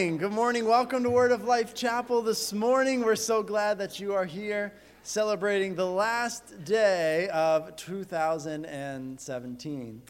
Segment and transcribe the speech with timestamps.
[0.00, 0.64] Good morning.
[0.64, 3.00] Welcome to Word of Life Chapel this morning.
[3.00, 10.02] We're so glad that you are here celebrating the last day of 2017.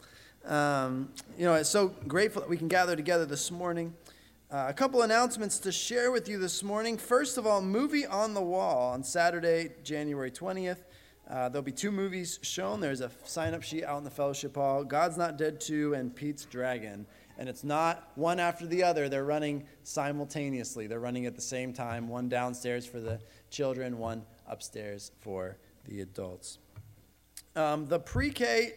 [0.45, 3.95] Um, you know, it's so grateful that we can gather together this morning.
[4.51, 6.95] Uh, a couple announcements to share with you this morning.
[6.95, 10.83] First of all, Movie on the Wall on Saturday, January 20th.
[11.27, 12.79] Uh, there'll be two movies shown.
[12.79, 16.15] There's a sign up sheet out in the fellowship hall God's Not Dead 2 and
[16.15, 17.07] Pete's Dragon
[17.39, 19.07] and it's not one after the other.
[19.07, 20.87] They're running simultaneously.
[20.87, 26.01] They're running at the same time, one downstairs for the children, one upstairs for the
[26.01, 26.59] adults.
[27.55, 28.73] Um, the pre K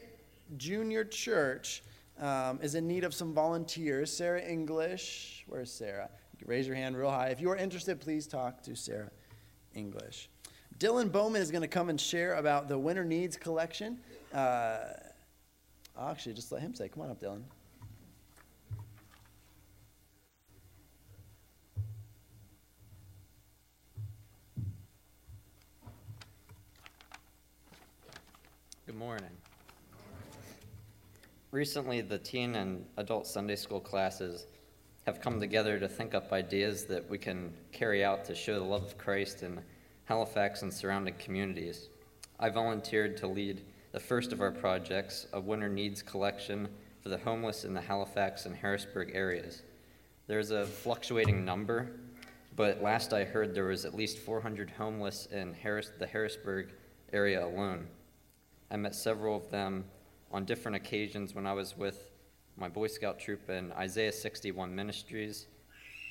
[0.56, 1.82] junior church
[2.20, 4.16] um, is in need of some volunteers.
[4.16, 6.08] Sarah English, where's Sarah?
[6.38, 7.28] You raise your hand real high.
[7.28, 9.10] If you are interested, please talk to Sarah
[9.74, 10.30] English.
[10.78, 13.98] Dylan Bowman is going to come and share about the Winter Needs collection.
[14.32, 14.78] Uh,
[16.00, 17.42] actually, just let him say, come on up, Dylan.
[29.02, 29.36] Morning.
[31.50, 34.46] Recently, the teen and adult Sunday school classes
[35.06, 38.64] have come together to think up ideas that we can carry out to show the
[38.64, 39.60] love of Christ in
[40.04, 41.88] Halifax and surrounding communities.
[42.38, 46.68] I volunteered to lead the first of our projects, a winter needs collection
[47.02, 49.62] for the homeless in the Halifax and Harrisburg areas.
[50.28, 51.90] There's a fluctuating number,
[52.54, 56.68] but last I heard there was at least 400 homeless in Harris, the Harrisburg
[57.12, 57.88] area alone.
[58.72, 59.84] I met several of them
[60.32, 62.10] on different occasions when I was with
[62.56, 65.46] my Boy Scout troop in Isaiah 61 Ministries.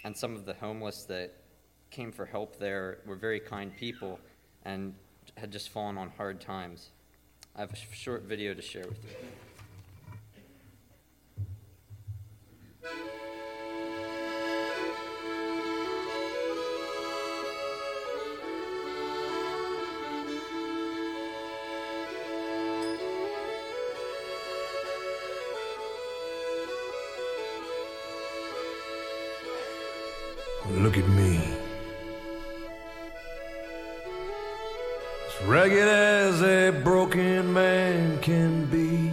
[0.03, 1.33] And some of the homeless that
[1.89, 4.19] came for help there were very kind people
[4.63, 4.93] and
[5.37, 6.91] had just fallen on hard times.
[7.55, 9.03] I have a short video to share with
[12.83, 12.89] you.
[30.77, 31.39] Look at me.
[35.27, 39.11] As ragged as a broken man can be,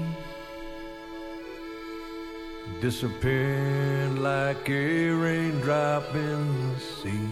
[2.81, 7.29] disappearing like a raindrop in the sea,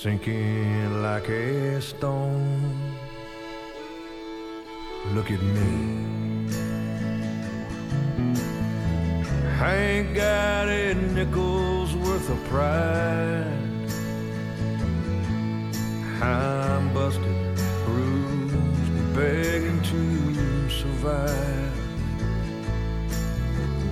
[0.00, 2.96] sinking like a stone.
[5.14, 6.09] Look at me.
[9.62, 13.44] I ain't got a nickel's worth of pride.
[16.22, 21.74] I'm busted, bruised, begging to survive.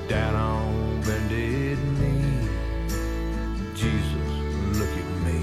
[0.09, 2.49] Down on bended knee,
[3.75, 4.31] Jesus,
[4.79, 5.39] look at me.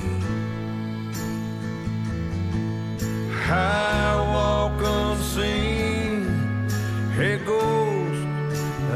[3.47, 6.25] I walk unseen,
[7.19, 7.75] a ghost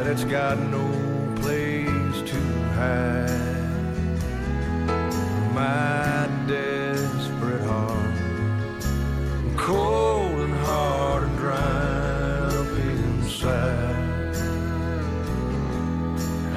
[0.04, 0.89] that's got no
[5.70, 8.18] My desperate heart,
[9.56, 14.36] cold and hard and dry up inside.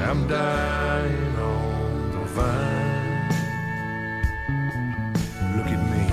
[0.06, 3.28] I'm dying on the vine.
[5.56, 6.04] Look at me.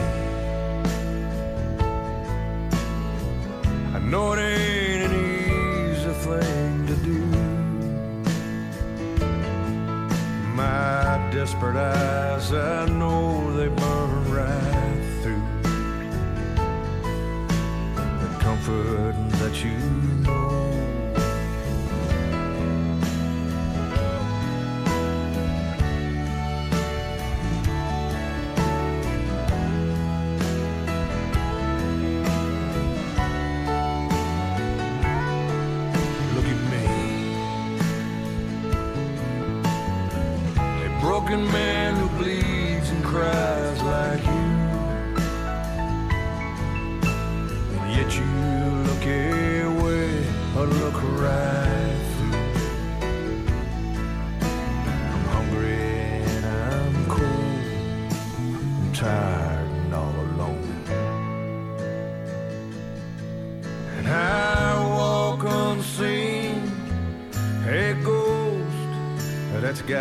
[3.96, 7.20] I know it ain't an easy thing to do.
[10.62, 12.09] My desperate eyes,
[12.52, 15.44] I know they burn right through.
[18.22, 19.99] The comfort that you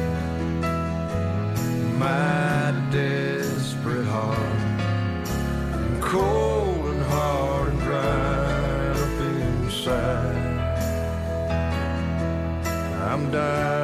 [1.98, 4.60] my desperate heart.
[6.00, 10.36] Cold and hard and dry up inside.
[13.10, 13.83] I'm dying.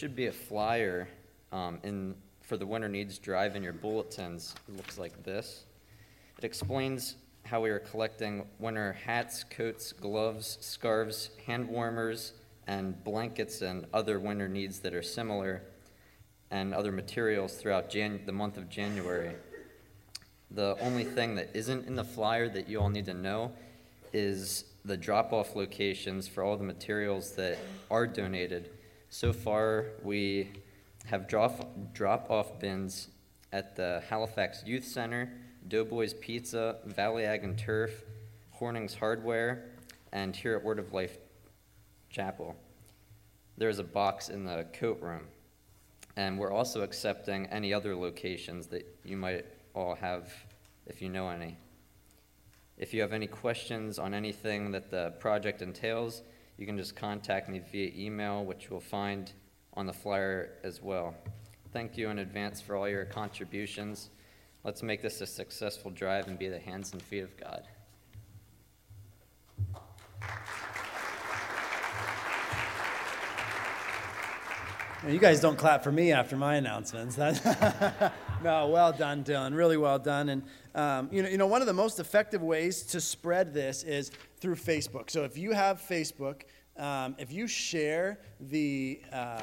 [0.00, 1.06] Should be a flyer
[1.52, 4.54] um, in, for the Winter Needs Drive in your bulletins.
[4.66, 5.64] It looks like this.
[6.38, 12.32] It explains how we are collecting winter hats, coats, gloves, scarves, hand warmers,
[12.66, 15.64] and blankets and other winter needs that are similar,
[16.50, 19.34] and other materials throughout Jan- the month of January.
[20.50, 23.52] The only thing that isn't in the flyer that you all need to know
[24.14, 27.58] is the drop-off locations for all the materials that
[27.90, 28.70] are donated.
[29.12, 30.52] So far, we
[31.06, 33.08] have drop, drop-off bins
[33.52, 35.32] at the Halifax Youth Center,
[35.66, 38.04] Doughboys Pizza, Valley Ag and Turf,
[38.52, 39.64] Hornings Hardware,
[40.12, 41.18] and here at Word of Life
[42.08, 42.54] Chapel.
[43.58, 45.26] There's a box in the coat room.
[46.16, 50.32] And we're also accepting any other locations that you might all have,
[50.86, 51.56] if you know any.
[52.78, 56.22] If you have any questions on anything that the project entails,
[56.60, 59.32] you can just contact me via email, which you'll find
[59.74, 61.14] on the flyer as well.
[61.72, 64.10] Thank you in advance for all your contributions.
[64.62, 67.62] Let's make this a successful drive and be the hands and feet of God.
[75.08, 77.18] You guys don't clap for me after my announcements.
[78.42, 79.54] No, well done, Dylan.
[79.54, 80.30] Really well done.
[80.30, 80.42] And
[80.74, 84.10] um, you know, you know, one of the most effective ways to spread this is
[84.38, 85.10] through Facebook.
[85.10, 86.42] So if you have Facebook,
[86.78, 89.42] um, if you share the uh,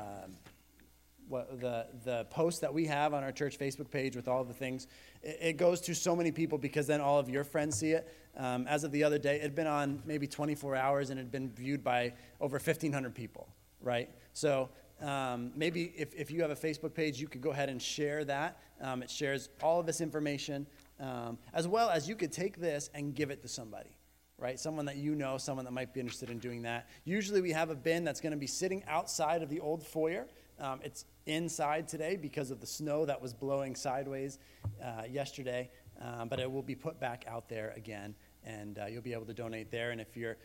[1.30, 4.54] what, the the post that we have on our church Facebook page with all the
[4.54, 4.88] things,
[5.22, 8.12] it, it goes to so many people because then all of your friends see it.
[8.36, 11.24] Um, as of the other day, it had been on maybe 24 hours and it
[11.24, 13.48] had been viewed by over 1,500 people.
[13.80, 14.10] Right.
[14.34, 14.70] So
[15.02, 18.26] um, maybe if, if you have a Facebook page, you could go ahead and share
[18.26, 18.60] that.
[18.82, 20.66] Um, it shares all of this information,
[21.00, 23.96] um, as well as you could take this and give it to somebody,
[24.38, 24.60] right?
[24.60, 26.88] Someone that you know, someone that might be interested in doing that.
[27.06, 30.28] Usually we have a bin that's going to be sitting outside of the old foyer.
[30.60, 34.40] Um, it's inside today because of the snow that was blowing sideways
[34.84, 35.70] uh, yesterday,
[36.02, 39.26] um, but it will be put back out there again, and uh, you'll be able
[39.26, 39.92] to donate there.
[39.92, 40.38] And if you're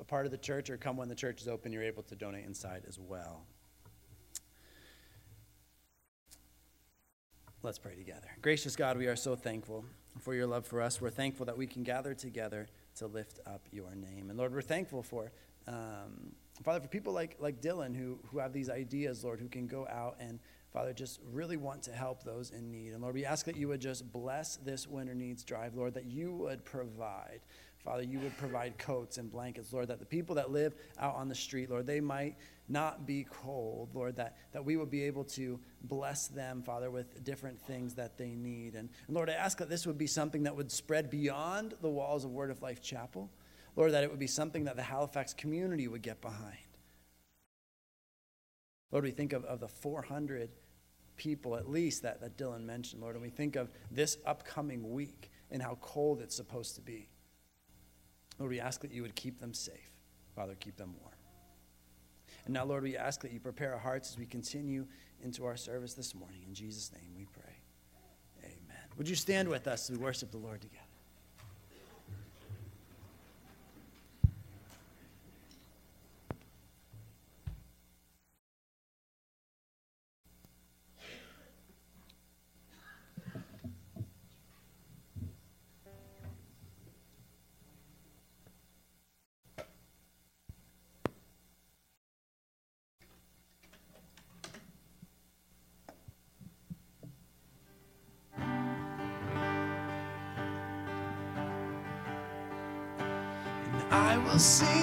[0.00, 2.14] a part of the church or come when the church is open, you're able to
[2.14, 3.44] donate inside as well.
[7.64, 8.28] Let's pray together.
[8.40, 9.84] Gracious God, we are so thankful
[10.20, 11.00] for your love for us.
[11.00, 12.68] We're thankful that we can gather together
[12.98, 14.30] to lift up your name.
[14.30, 15.32] And Lord, we're thankful for,
[15.66, 16.32] um,
[16.62, 19.88] Father, for people like, like Dylan who, who have these ideas, Lord, who can go
[19.88, 20.38] out and,
[20.72, 22.92] Father, just really want to help those in need.
[22.92, 26.06] And Lord, we ask that you would just bless this winter needs drive, Lord, that
[26.06, 27.40] you would provide.
[27.84, 31.28] Father, you would provide coats and blankets, Lord, that the people that live out on
[31.28, 32.36] the street, Lord, they might
[32.68, 37.24] not be cold, Lord, that, that we would be able to bless them, Father, with
[37.24, 38.74] different things that they need.
[38.74, 41.88] And, and Lord, I ask that this would be something that would spread beyond the
[41.88, 43.30] walls of Word of Life Chapel.
[43.76, 46.56] Lord, that it would be something that the Halifax community would get behind.
[48.90, 50.50] Lord, we think of, of the 400
[51.16, 55.30] people at least that, that Dylan mentioned, Lord, and we think of this upcoming week
[55.50, 57.08] and how cold it's supposed to be.
[58.38, 59.90] Lord, we ask that you would keep them safe.
[60.34, 61.17] Father, keep them warm.
[62.48, 64.86] And now, Lord, we ask that you prepare our hearts as we continue
[65.22, 66.38] into our service this morning.
[66.48, 67.52] In Jesus' name we pray.
[68.42, 68.84] Amen.
[68.96, 70.87] Would you stand with us as we worship the Lord together?
[104.38, 104.77] I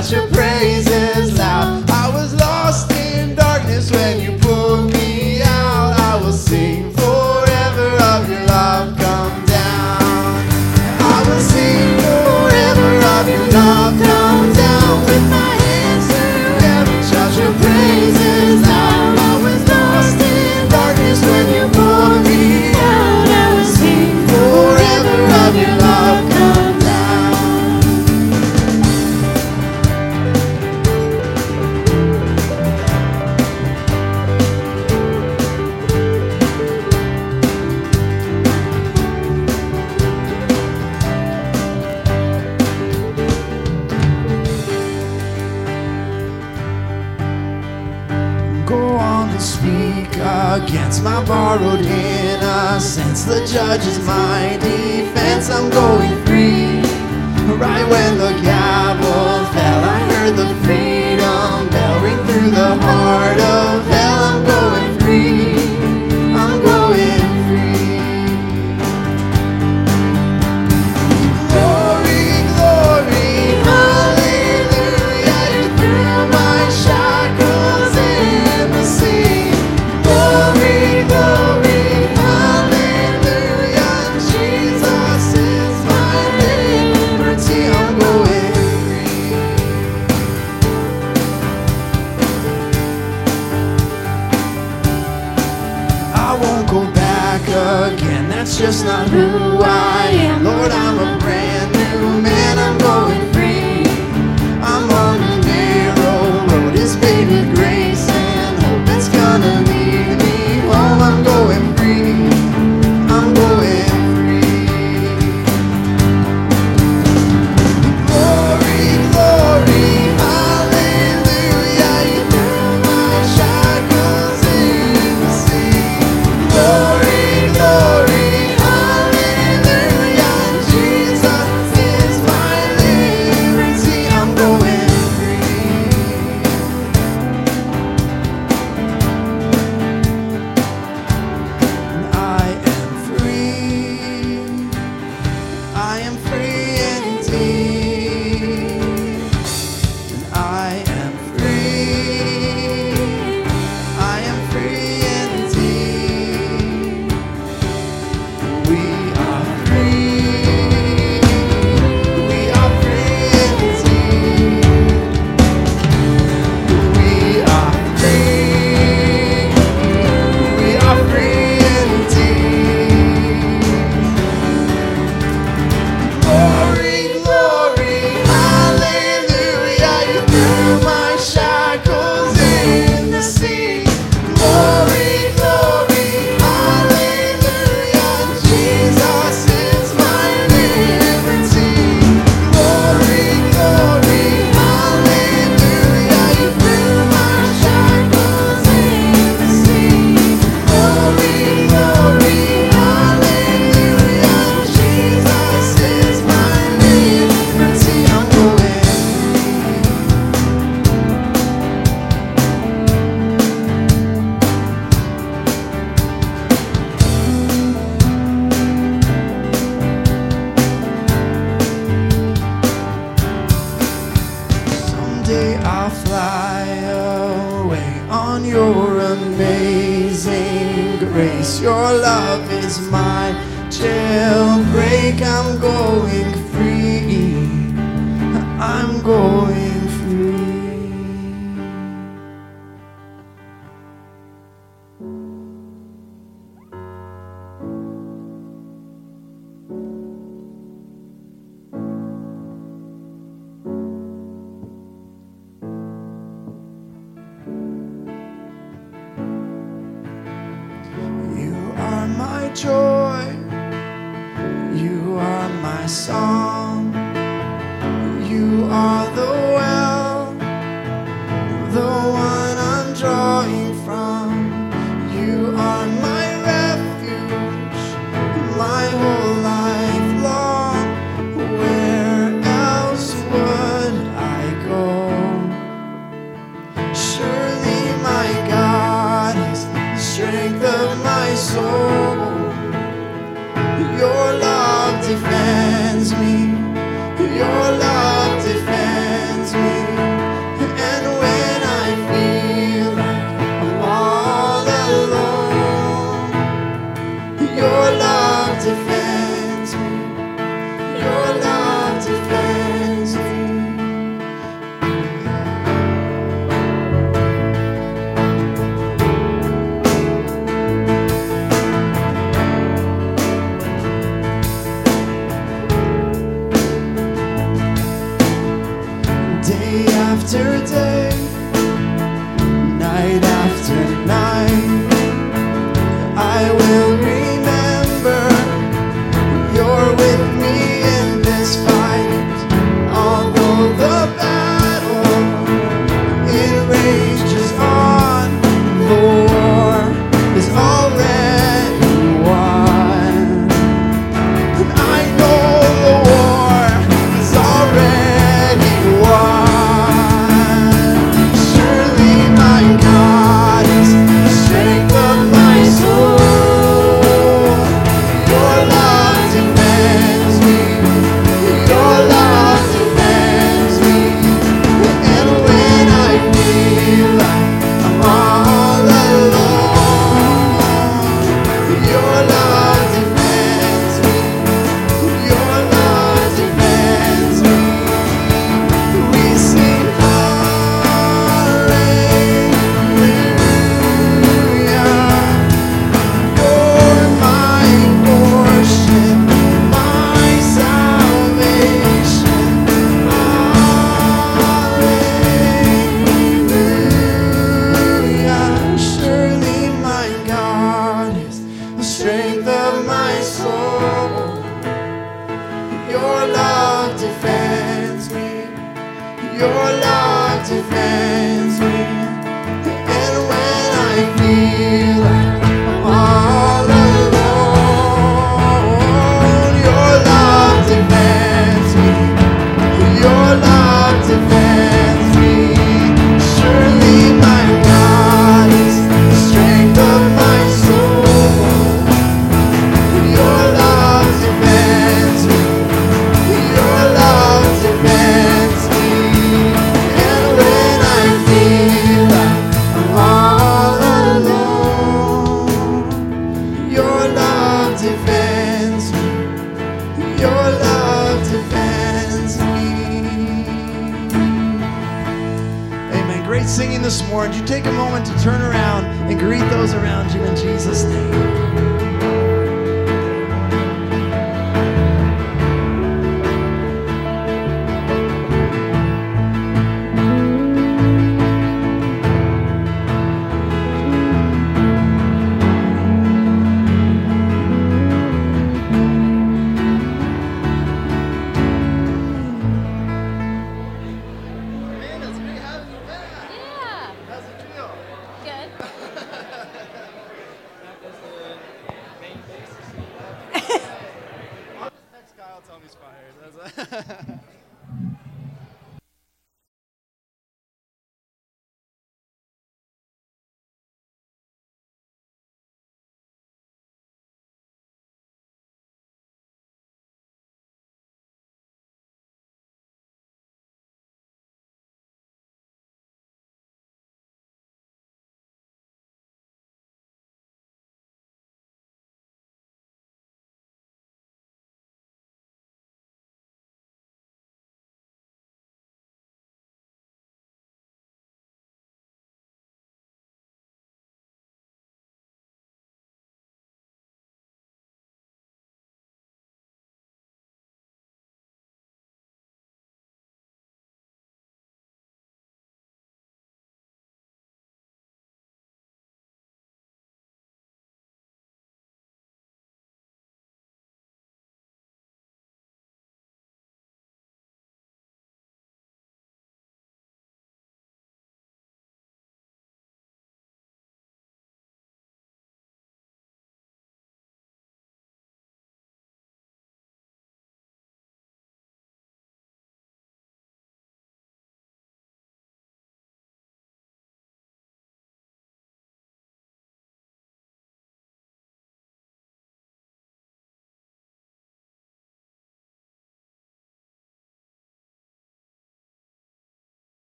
[0.00, 0.18] heaven.
[0.18, 1.39] Your praises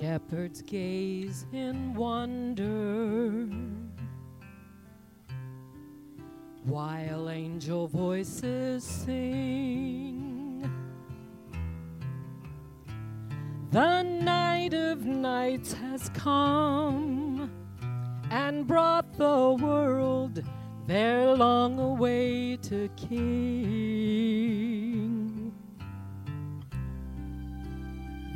[0.00, 3.48] Shepherds gaze in wonder
[6.64, 10.70] while angel voices sing.
[13.70, 17.50] The night of nights has come
[18.30, 20.42] and brought the world
[20.86, 23.85] their long awaited King.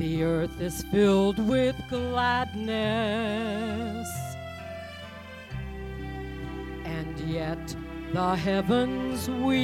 [0.00, 2.58] The earth is filled with gladness,
[6.86, 7.76] and yet
[8.14, 9.60] the heavens weep.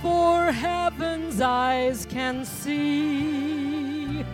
[0.00, 4.24] For heaven's eyes can see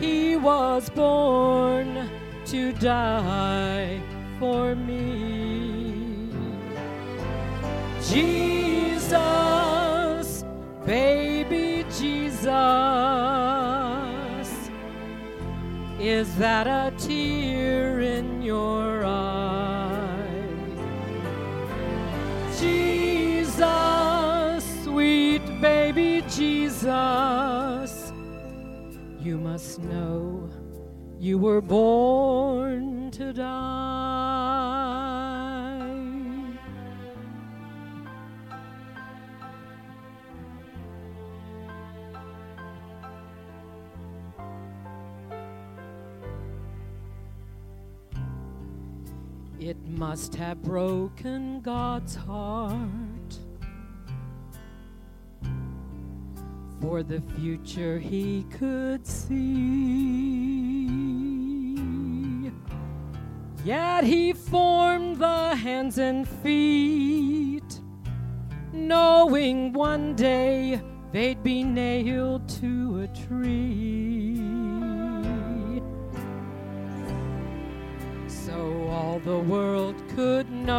[0.00, 2.10] he was born
[2.46, 4.00] to die
[4.40, 6.28] for me.
[8.02, 9.53] Jesus,
[10.86, 12.48] baby Jesus,
[15.98, 20.20] is that a tear in your eye?
[22.60, 23.64] Jesus,
[24.84, 28.12] sweet baby Jesus,
[29.20, 30.50] you must know
[31.18, 33.93] you were born to die.
[49.66, 53.38] It must have broken God's heart
[56.82, 59.64] for the future he could see.
[63.64, 67.80] Yet he formed the hands and feet,
[68.70, 73.83] knowing one day they'd be nailed to a tree.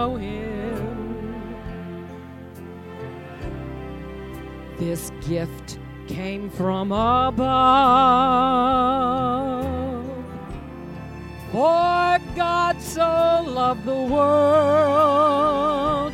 [0.05, 1.35] Know him.
[4.77, 7.45] This gift came from above.
[11.51, 16.13] For God so loved the world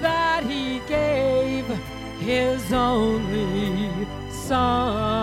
[0.00, 1.66] that he gave
[2.20, 3.90] his only
[4.30, 5.15] Son.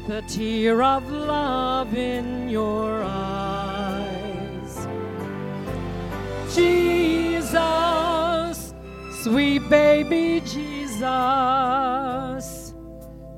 [0.00, 4.86] With a tear of love in your eyes.
[6.54, 7.54] Jesus,
[9.22, 11.04] sweet baby Jesus,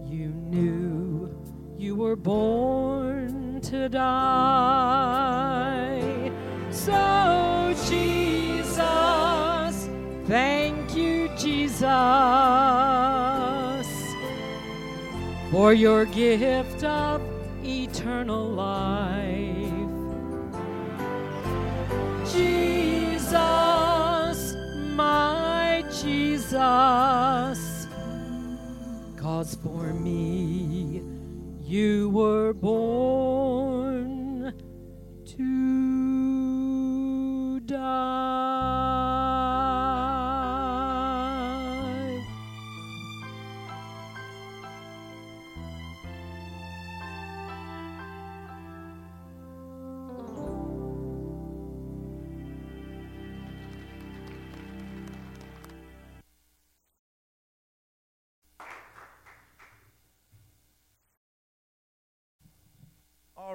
[0.06, 1.34] you knew
[1.76, 4.81] you were born to die.
[15.52, 17.20] For your gift of
[17.62, 19.68] eternal life.
[22.32, 23.36] Jesus,
[24.96, 27.86] my Jesus,
[29.18, 31.02] cause for me
[31.60, 33.31] you were born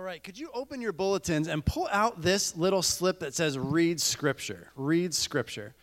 [0.07, 3.99] right, could you open your bulletins and pull out this little slip that says read
[3.99, 4.71] scripture?
[4.75, 5.75] Read scripture.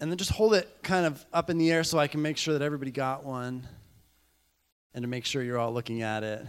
[0.00, 2.36] And then just hold it kind of up in the air so I can make
[2.36, 3.66] sure that everybody got one
[4.92, 6.44] and to make sure you're all looking at it.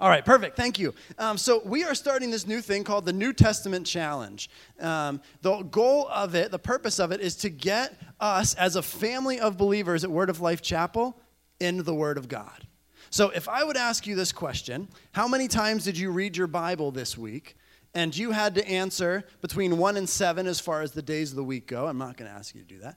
[0.00, 0.56] All right, perfect.
[0.56, 0.94] Thank you.
[1.18, 4.48] Um, so, we are starting this new thing called the New Testament Challenge.
[4.80, 8.82] Um, the goal of it, the purpose of it, is to get us as a
[8.82, 11.20] family of believers at Word of Life Chapel
[11.58, 12.66] in the Word of God.
[13.10, 16.46] So, if I would ask you this question, how many times did you read your
[16.46, 17.56] Bible this week?
[17.92, 21.36] And you had to answer between one and seven as far as the days of
[21.36, 21.88] the week go.
[21.88, 22.96] I'm not going to ask you to do that.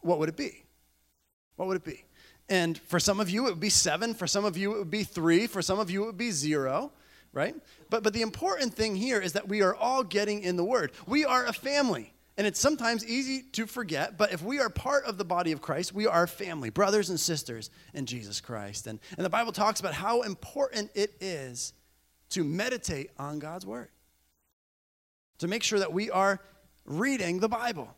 [0.00, 0.64] What would it be?
[1.56, 2.04] What would it be?
[2.48, 4.14] And for some of you, it would be seven.
[4.14, 5.46] For some of you, it would be three.
[5.46, 6.92] For some of you, it would be zero,
[7.34, 7.54] right?
[7.90, 10.92] But, but the important thing here is that we are all getting in the Word.
[11.06, 12.14] We are a family.
[12.38, 15.60] And it's sometimes easy to forget, but if we are part of the body of
[15.60, 18.86] Christ, we are family, brothers and sisters in Jesus Christ.
[18.86, 21.72] And, and the Bible talks about how important it is
[22.30, 23.90] to meditate on God's Word.
[25.38, 26.40] to make sure that we are
[26.84, 27.94] reading the Bible.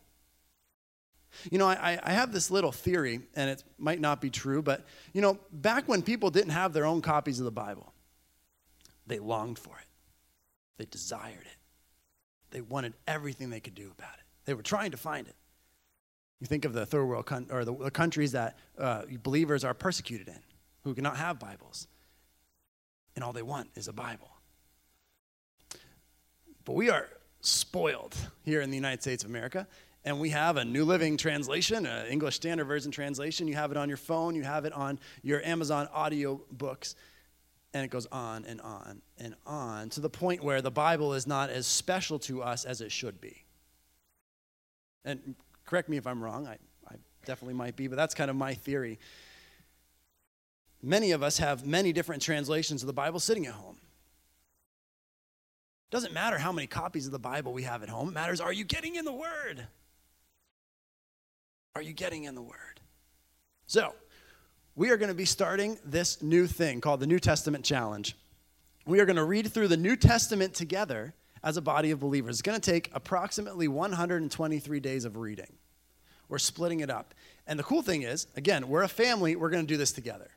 [1.49, 4.85] You know, I, I have this little theory, and it might not be true, but,
[5.13, 7.93] you know, back when people didn't have their own copies of the Bible,
[9.07, 9.87] they longed for it,
[10.77, 11.57] they desired it,
[12.51, 14.20] they wanted everything they could do about it.
[14.45, 15.35] They were trying to find it.
[16.39, 19.75] You think of the third world con- or the, the countries that uh, believers are
[19.75, 20.39] persecuted in,
[20.83, 21.87] who cannot have Bibles,
[23.15, 24.29] and all they want is a Bible.
[26.65, 27.07] But we are
[27.41, 29.67] spoiled here in the United States of America,
[30.03, 33.47] and we have a New Living Translation, an English Standard Version translation.
[33.47, 36.95] You have it on your phone, you have it on your Amazon audio books,
[37.73, 41.27] and it goes on and on and on to the point where the Bible is
[41.27, 43.43] not as special to us as it should be.
[45.05, 45.35] And
[45.65, 48.53] correct me if I'm wrong, I, I definitely might be, but that's kind of my
[48.53, 48.99] theory.
[50.81, 53.77] Many of us have many different translations of the Bible sitting at home.
[55.89, 58.09] It Doesn't matter how many copies of the Bible we have at home.
[58.09, 59.67] It matters are you getting in the Word?
[61.75, 62.79] Are you getting in the Word?
[63.65, 63.93] So,
[64.75, 68.15] we are going to be starting this new thing called the New Testament Challenge.
[68.85, 72.35] We are going to read through the New Testament together as a body of believers.
[72.35, 75.53] It's going to take approximately 123 days of reading.
[76.29, 77.13] We're splitting it up.
[77.47, 80.29] And the cool thing is, again, we're a family, we're going to do this together.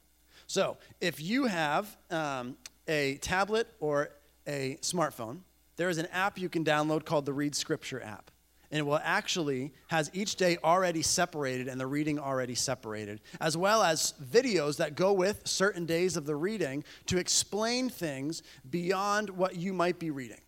[0.47, 4.11] So, if you have um, a tablet or
[4.47, 5.39] a smartphone,
[5.77, 8.31] there is an app you can download called the Read Scripture app.
[8.71, 13.57] And it will actually has each day already separated and the reading already separated, as
[13.57, 19.31] well as videos that go with certain days of the reading to explain things beyond
[19.31, 20.41] what you might be reading.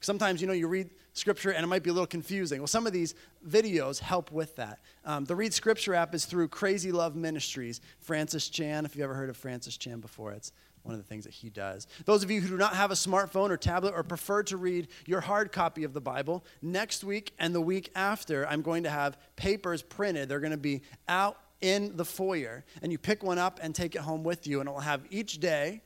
[0.00, 2.60] Sometimes, you know, you read scripture and it might be a little confusing.
[2.60, 3.14] Well, some of these
[3.46, 4.78] videos help with that.
[5.04, 7.80] Um, the Read Scripture app is through Crazy Love Ministries.
[7.98, 10.52] Francis Chan, if you've ever heard of Francis Chan before, it's
[10.84, 11.86] one of the things that he does.
[12.04, 14.88] Those of you who do not have a smartphone or tablet or prefer to read
[15.06, 18.90] your hard copy of the Bible, next week and the week after, I'm going to
[18.90, 20.28] have papers printed.
[20.28, 23.96] They're going to be out in the foyer, and you pick one up and take
[23.96, 25.82] it home with you, and it will have each day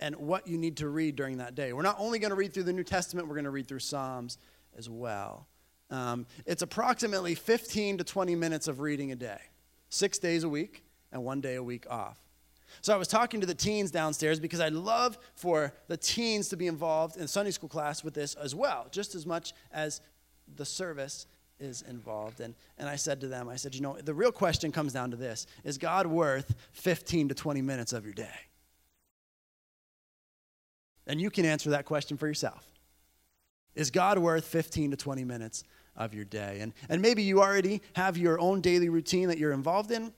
[0.00, 1.72] and what you need to read during that day.
[1.72, 3.80] We're not only going to read through the New Testament, we're going to read through
[3.80, 4.38] Psalms
[4.76, 5.46] as well.
[5.90, 9.40] Um, it's approximately 15 to 20 minutes of reading a day,
[9.88, 12.18] six days a week, and one day a week off.
[12.80, 16.56] So I was talking to the teens downstairs because I'd love for the teens to
[16.56, 20.00] be involved in Sunday school class with this as well, just as much as
[20.56, 21.26] the service
[21.58, 22.40] is involved.
[22.40, 25.10] And, and I said to them, I said, you know, the real question comes down
[25.12, 28.34] to this Is God worth 15 to 20 minutes of your day?
[31.06, 32.66] And you can answer that question for yourself.
[33.74, 35.64] Is God worth 15 to 20 minutes
[35.94, 36.58] of your day?
[36.60, 40.12] And, and maybe you already have your own daily routine that you're involved in.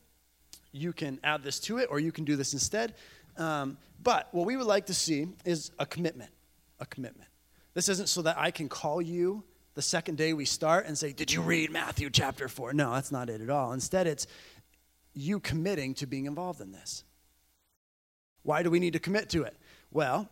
[0.72, 2.94] You can add this to it, or you can do this instead.
[3.37, 6.31] Um, but what we would like to see is a commitment.
[6.81, 7.29] A commitment.
[7.74, 11.12] This isn't so that I can call you the second day we start and say,
[11.12, 12.72] Did you read Matthew chapter 4?
[12.72, 13.72] No, that's not it at all.
[13.72, 14.27] Instead, it's
[15.14, 17.05] you committing to being involved in this.
[18.42, 19.57] Why do we need to commit to it?
[19.90, 20.29] Well,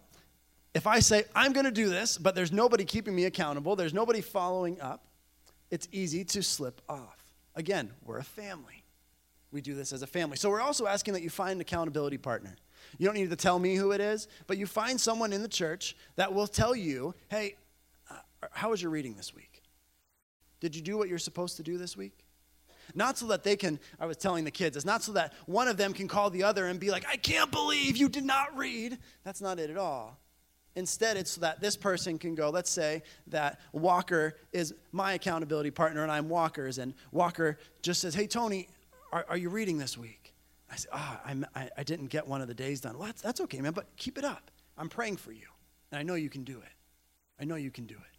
[0.76, 3.94] if I say, I'm going to do this, but there's nobody keeping me accountable, there's
[3.94, 5.06] nobody following up,
[5.70, 7.16] it's easy to slip off.
[7.54, 8.84] Again, we're a family.
[9.50, 10.36] We do this as a family.
[10.36, 12.56] So we're also asking that you find an accountability partner.
[12.98, 15.48] You don't need to tell me who it is, but you find someone in the
[15.48, 17.56] church that will tell you, hey,
[18.10, 18.16] uh,
[18.50, 19.62] how was your reading this week?
[20.60, 22.18] Did you do what you're supposed to do this week?
[22.94, 25.68] Not so that they can, I was telling the kids, it's not so that one
[25.68, 28.54] of them can call the other and be like, I can't believe you did not
[28.58, 28.98] read.
[29.24, 30.20] That's not it at all.
[30.76, 35.70] Instead, it's so that this person can go, let's say that Walker is my accountability
[35.70, 38.68] partner and I'm Walker's, and Walker just says, Hey, Tony,
[39.10, 40.34] are, are you reading this week?
[40.70, 42.98] I say, Ah, oh, I, I didn't get one of the days done.
[42.98, 44.50] Well, that's, that's okay, man, but keep it up.
[44.76, 45.46] I'm praying for you,
[45.90, 46.72] and I know you can do it.
[47.40, 48.15] I know you can do it.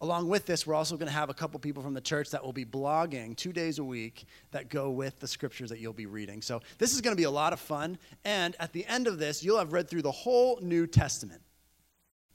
[0.00, 2.44] Along with this, we're also going to have a couple people from the church that
[2.44, 6.06] will be blogging two days a week that go with the scriptures that you'll be
[6.06, 6.40] reading.
[6.40, 7.98] So this is going to be a lot of fun.
[8.24, 11.42] And at the end of this, you'll have read through the whole New Testament,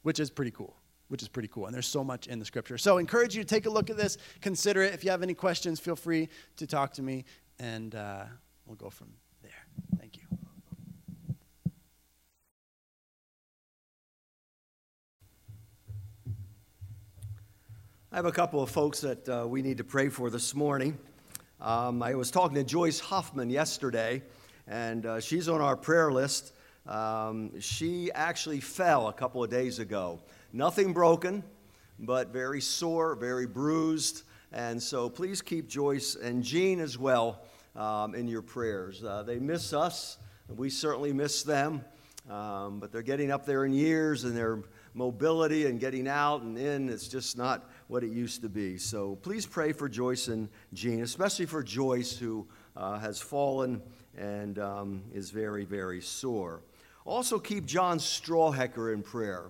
[0.01, 0.75] which is pretty cool.
[1.07, 1.67] Which is pretty cool.
[1.67, 2.77] And there's so much in the scripture.
[2.77, 4.93] So I encourage you to take a look at this, consider it.
[4.93, 7.25] If you have any questions, feel free to talk to me,
[7.59, 8.23] and uh,
[8.65, 10.02] we'll go from there.
[18.13, 20.99] I have a couple of folks that uh, we need to pray for this morning.
[21.59, 24.21] Um, I was talking to Joyce Hoffman yesterday,
[24.67, 26.53] and uh, she's on our prayer list.
[26.85, 30.19] Um, she actually fell a couple of days ago.
[30.53, 31.43] Nothing broken,
[31.97, 34.25] but very sore, very bruised.
[34.51, 37.41] And so please keep Joyce and Jean as well
[37.75, 39.03] um, in your prayers.
[39.03, 40.19] Uh, they miss us,
[40.55, 41.83] we certainly miss them,
[42.29, 44.61] um, but their getting up there in years and they're
[44.93, 46.89] mobility and getting out and in.
[46.89, 48.77] It's just not what it used to be.
[48.77, 53.81] So please pray for Joyce and Jean, especially for Joyce, who uh, has fallen
[54.17, 56.61] and um, is very, very sore.
[57.05, 59.47] Also, keep John Strawhecker in prayer.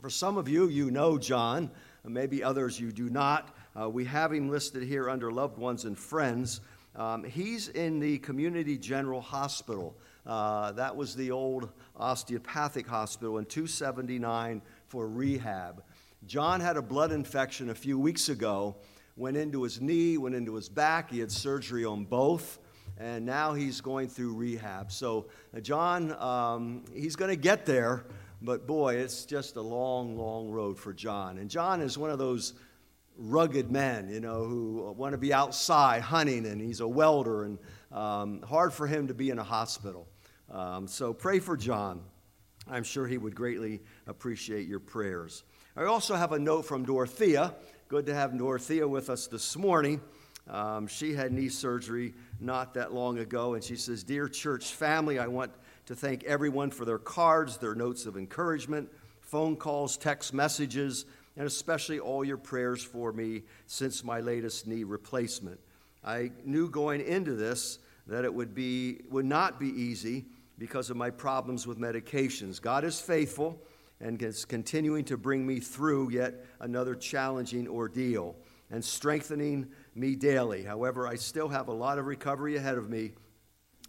[0.00, 1.70] For some of you, you know John,
[2.04, 3.54] maybe others you do not.
[3.78, 6.60] Uh, we have him listed here under loved ones and friends.
[6.96, 9.96] Um, he's in the Community General Hospital.
[10.26, 15.82] Uh, that was the old osteopathic hospital in 279 for rehab.
[16.26, 18.76] John had a blood infection a few weeks ago,
[19.16, 21.10] went into his knee, went into his back.
[21.10, 22.58] He had surgery on both
[22.98, 24.92] and now he's going through rehab.
[24.92, 28.04] So, uh, John, um, he's going to get there,
[28.40, 31.38] but boy, it's just a long, long road for John.
[31.38, 32.54] And John is one of those
[33.16, 37.58] rugged men, you know, who want to be outside hunting, and he's a welder, and
[37.90, 40.08] um, hard for him to be in a hospital.
[40.50, 42.02] Um, so, pray for John.
[42.70, 45.42] I'm sure he would greatly appreciate your prayers.
[45.74, 47.54] I also have a note from Dorothea.
[47.88, 50.02] Good to have Dorothea with us this morning.
[50.46, 55.18] Um, she had knee surgery not that long ago, and she says, Dear church family,
[55.18, 55.50] I want
[55.86, 58.90] to thank everyone for their cards, their notes of encouragement,
[59.22, 61.06] phone calls, text messages,
[61.38, 65.58] and especially all your prayers for me since my latest knee replacement.
[66.04, 70.26] I knew going into this that it would, be, would not be easy
[70.58, 72.60] because of my problems with medications.
[72.60, 73.58] God is faithful
[74.02, 78.34] and is continuing to bring me through yet another challenging ordeal
[78.70, 80.64] and strengthening me daily.
[80.64, 83.12] However, I still have a lot of recovery ahead of me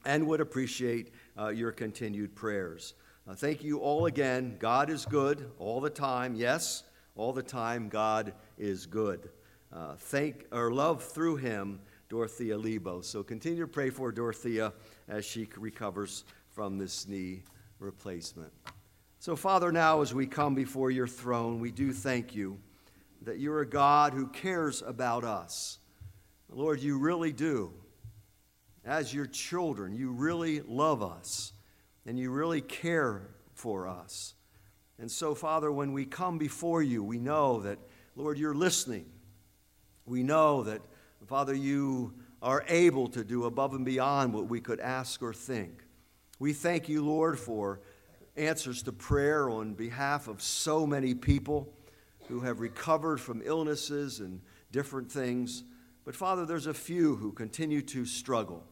[0.05, 2.93] and would appreciate uh, your continued prayers.
[3.27, 4.57] Uh, thank you all again.
[4.59, 6.35] God is good all the time.
[6.35, 6.83] Yes,
[7.15, 9.29] all the time, God is good.
[9.71, 13.01] Uh, thank or love through him, Dorothea Lebo.
[13.01, 14.73] So continue to pray for Dorothea
[15.07, 17.41] as she recovers from this knee
[17.79, 18.51] replacement.
[19.23, 22.59] So, Father, now as we come before your throne, we do thank you
[23.21, 25.79] that you're a God who cares about us.
[26.49, 27.71] Lord, you really do.
[28.83, 31.53] As your children, you really love us
[32.05, 34.33] and you really care for us.
[34.99, 37.79] And so, Father, when we come before you, we know that,
[38.17, 39.05] Lord, you're listening.
[40.05, 40.81] We know that,
[41.27, 45.81] Father, you are able to do above and beyond what we could ask or think.
[46.39, 47.79] We thank you, Lord, for
[48.35, 51.71] answers to prayer on behalf of so many people
[52.27, 55.63] who have recovered from illnesses and different things.
[56.05, 58.63] But Father, there's a few who continue to struggle.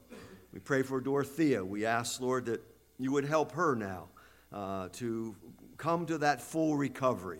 [0.51, 1.63] We pray for Dorothea.
[1.63, 2.61] We ask, Lord, that
[2.97, 4.09] you would help her now
[4.51, 5.35] uh, to
[5.77, 7.39] come to that full recovery.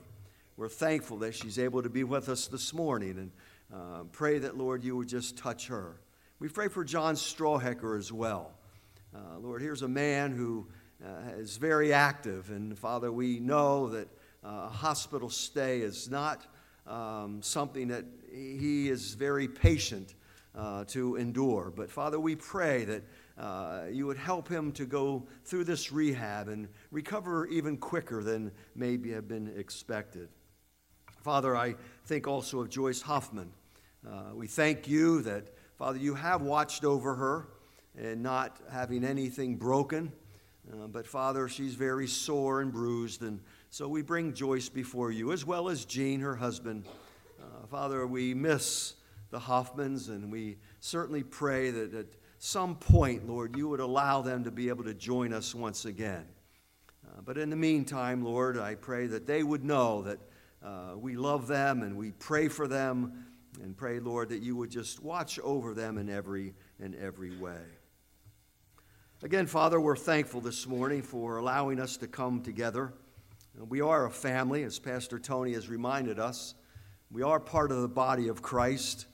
[0.57, 3.31] We're thankful that she's able to be with us this morning and
[3.73, 5.99] uh, pray that, Lord, you would just touch her.
[6.39, 8.51] We pray for John Strawhecker as well.
[9.13, 10.67] Uh, Lord, here's a man who
[11.03, 14.07] uh, is very active, and Father, we know that
[14.43, 16.45] uh, a hospital stay is not
[16.87, 20.15] um, something that he is very patient
[20.55, 21.71] uh, to endure.
[21.75, 23.03] But Father, we pray that
[23.37, 28.51] uh, you would help him to go through this rehab and recover even quicker than
[28.75, 30.29] maybe have been expected.
[31.23, 31.75] Father, I
[32.05, 33.51] think also of Joyce Hoffman.
[34.07, 37.47] Uh, we thank you that, Father, you have watched over her
[37.97, 40.11] and not having anything broken.
[40.69, 43.39] Uh, but Father, she's very sore and bruised, and
[43.69, 46.85] so we bring Joyce before you, as well as Jean, her husband.
[47.41, 48.93] Uh, Father, we miss
[49.31, 52.05] the Hoffmans, and we certainly pray that at
[52.37, 56.25] some point, Lord, you would allow them to be able to join us once again.
[57.05, 60.19] Uh, but in the meantime, Lord, I pray that they would know that
[60.63, 63.25] uh, we love them and we pray for them,
[63.61, 67.61] and pray, Lord, that you would just watch over them in every in every way.
[69.23, 72.91] Again, Father, we're thankful this morning for allowing us to come together.
[73.69, 76.55] We are a family, as Pastor Tony has reminded us.
[77.11, 79.05] We are part of the body of Christ.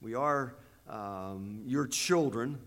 [0.00, 0.56] We are
[0.88, 2.58] um, your children.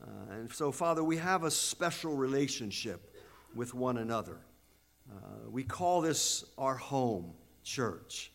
[0.00, 3.12] Uh, and so, Father, we have a special relationship
[3.56, 4.38] with one another.
[5.10, 7.32] Uh, we call this our home
[7.64, 8.30] church.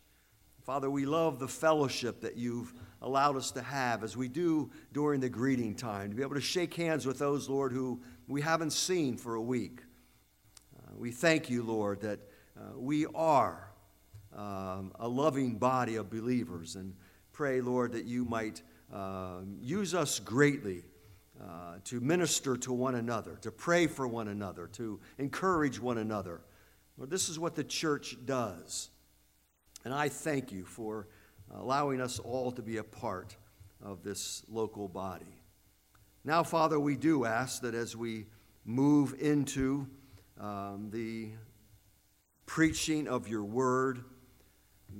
[0.60, 5.20] Father, we love the fellowship that you've allowed us to have as we do during
[5.20, 8.72] the greeting time, to be able to shake hands with those, Lord, who we haven't
[8.72, 9.80] seen for a week.
[10.76, 12.20] Uh, we thank you, Lord, that
[12.56, 13.68] uh, we are
[14.36, 16.94] um, a loving body of believers and
[17.32, 20.84] pray, Lord, that you might uh, use us greatly
[21.42, 26.40] uh, to minister to one another, to pray for one another, to encourage one another.
[26.96, 28.90] Lord, this is what the church does.
[29.84, 31.08] And I thank you for
[31.52, 33.36] allowing us all to be a part
[33.82, 35.42] of this local body.
[36.24, 38.26] Now, Father, we do ask that as we
[38.64, 39.88] move into
[40.40, 41.30] um, the
[42.46, 44.04] preaching of your word.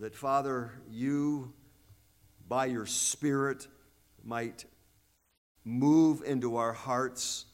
[0.00, 1.53] That, Father, you,
[2.48, 3.68] by your Spirit,
[4.24, 4.64] might
[5.64, 7.44] move into our hearts,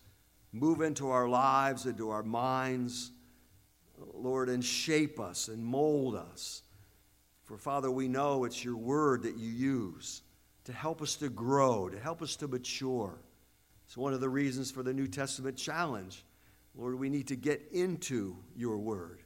[0.53, 3.11] move into our lives, into our minds,
[4.14, 6.62] Lord, and shape us and mold us.
[7.49, 10.20] For, Father, we know it's your word that you use
[10.64, 13.18] to help us to grow, to help us to mature.
[13.86, 16.26] It's one of the reasons for the New Testament challenge.
[16.76, 19.22] Lord, we need to get into your word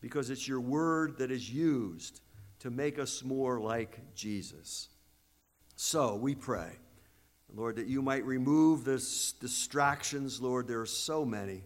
[0.00, 2.22] because it's your word that is used
[2.60, 4.88] to make us more like Jesus.
[5.76, 6.70] So we pray,
[7.54, 10.68] Lord, that you might remove the distractions, Lord.
[10.68, 11.64] There are so many.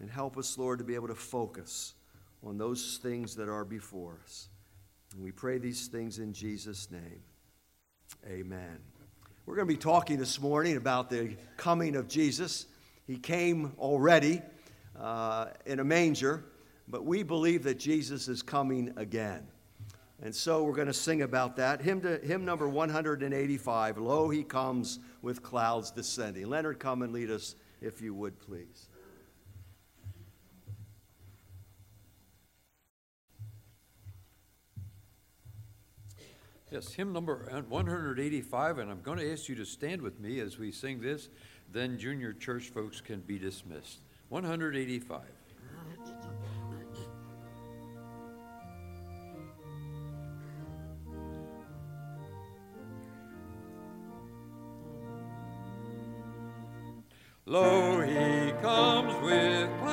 [0.00, 1.92] And help us, Lord, to be able to focus
[2.42, 4.48] on those things that are before us.
[5.18, 7.22] We pray these things in Jesus' name.
[8.26, 8.78] Amen.
[9.46, 12.66] We're going to be talking this morning about the coming of Jesus.
[13.06, 14.42] He came already
[14.98, 16.44] uh, in a manger,
[16.88, 19.46] but we believe that Jesus is coming again.
[20.22, 21.80] And so we're going to sing about that.
[21.80, 26.48] Hymn, to, hymn number 185 Lo, he comes with clouds descending.
[26.48, 28.88] Leonard, come and lead us, if you would, please.
[36.74, 37.36] Yes, hymn number
[37.68, 41.28] 185, and I'm going to ask you to stand with me as we sing this.
[41.72, 44.00] Then junior church folks can be dismissed.
[44.30, 45.20] 185.
[57.46, 59.83] Lo, he comes with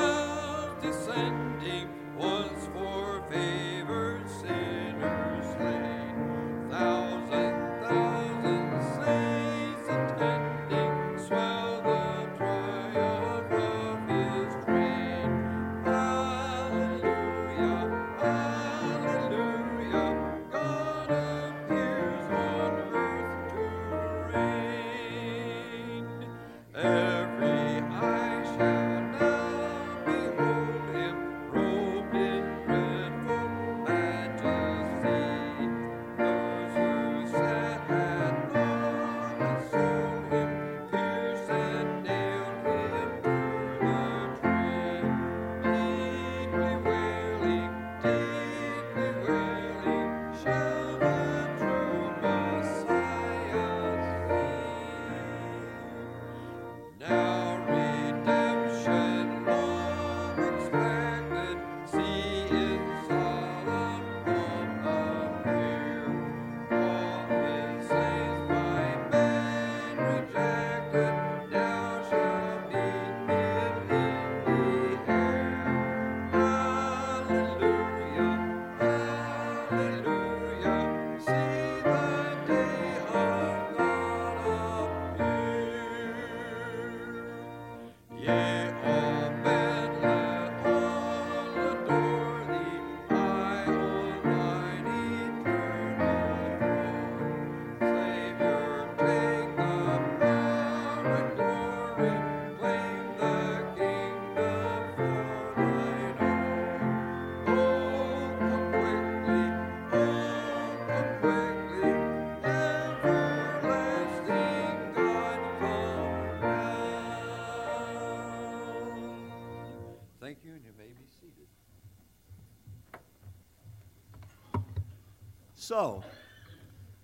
[125.72, 126.04] So,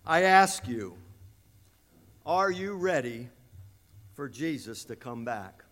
[0.06, 0.98] I ask you,
[2.26, 3.30] are you ready
[4.14, 5.64] for Jesus to come back?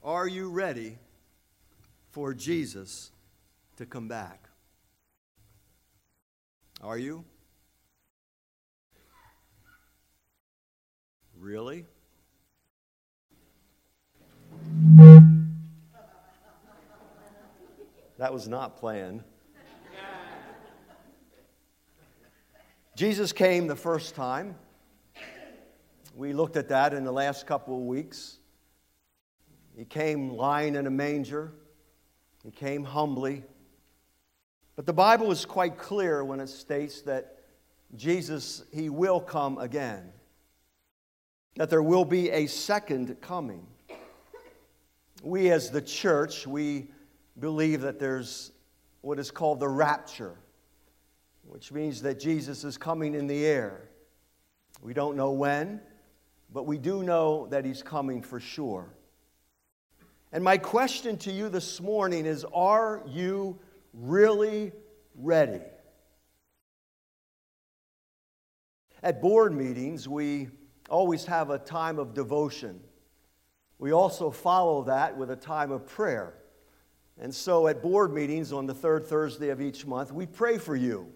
[0.00, 0.96] Are you ready
[2.12, 3.10] for Jesus
[3.78, 4.48] to come back?
[6.80, 7.24] Are you?
[11.36, 11.84] Really?
[18.18, 19.24] That was not planned.
[23.00, 24.54] Jesus came the first time.
[26.14, 28.36] We looked at that in the last couple of weeks.
[29.74, 31.50] He came lying in a manger.
[32.44, 33.42] He came humbly.
[34.76, 37.38] But the Bible is quite clear when it states that
[37.96, 40.12] Jesus, he will come again.
[41.56, 43.66] That there will be a second coming.
[45.22, 46.90] We as the church, we
[47.38, 48.52] believe that there's
[49.00, 50.36] what is called the rapture
[51.50, 53.88] which means that Jesus is coming in the air.
[54.82, 55.80] We don't know when,
[56.52, 58.94] but we do know that he's coming for sure.
[60.30, 63.58] And my question to you this morning is Are you
[63.92, 64.70] really
[65.16, 65.62] ready?
[69.02, 70.50] At board meetings, we
[70.88, 72.78] always have a time of devotion.
[73.80, 76.34] We also follow that with a time of prayer.
[77.18, 80.76] And so at board meetings on the third Thursday of each month, we pray for
[80.76, 81.12] you.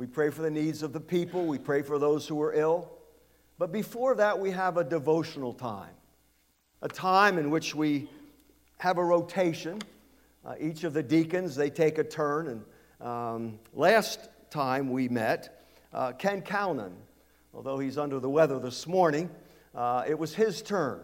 [0.00, 2.90] We pray for the needs of the people, we pray for those who are ill.
[3.58, 5.92] But before that, we have a devotional time,
[6.80, 8.08] a time in which we
[8.78, 9.78] have a rotation.
[10.42, 12.48] Uh, each of the deacons, they take a turn.
[12.48, 16.92] And um, last time we met, uh, Ken Cownan,
[17.52, 19.28] although he's under the weather this morning,
[19.74, 21.02] uh, it was his turn.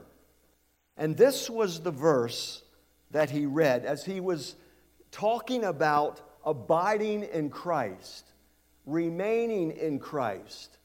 [0.97, 2.63] And this was the verse
[3.11, 4.57] that he read as he was
[5.11, 8.33] talking about abiding in Christ,
[8.87, 10.79] remaining in Christ.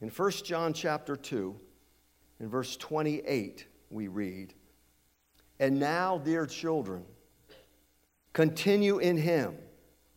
[0.00, 1.54] In 1 John chapter 2,
[2.40, 4.54] in verse 28, we read,
[5.58, 7.04] And now, dear children,
[8.32, 9.56] continue in him.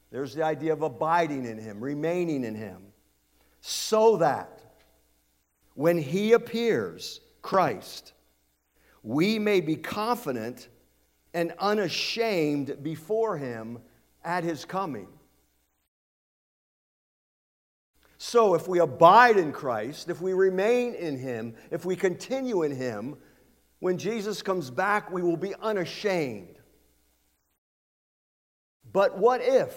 [0.10, 2.94] There's the idea of abiding in him, remaining in him
[3.66, 4.62] so that
[5.74, 8.12] when he appears, Christ,
[9.02, 10.68] we may be confident
[11.34, 13.80] and unashamed before him
[14.24, 15.08] at his coming.
[18.26, 22.74] So, if we abide in Christ, if we remain in him, if we continue in
[22.74, 23.18] him,
[23.80, 26.56] when Jesus comes back, we will be unashamed.
[28.94, 29.76] But what if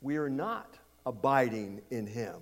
[0.00, 2.36] we are not abiding in Him?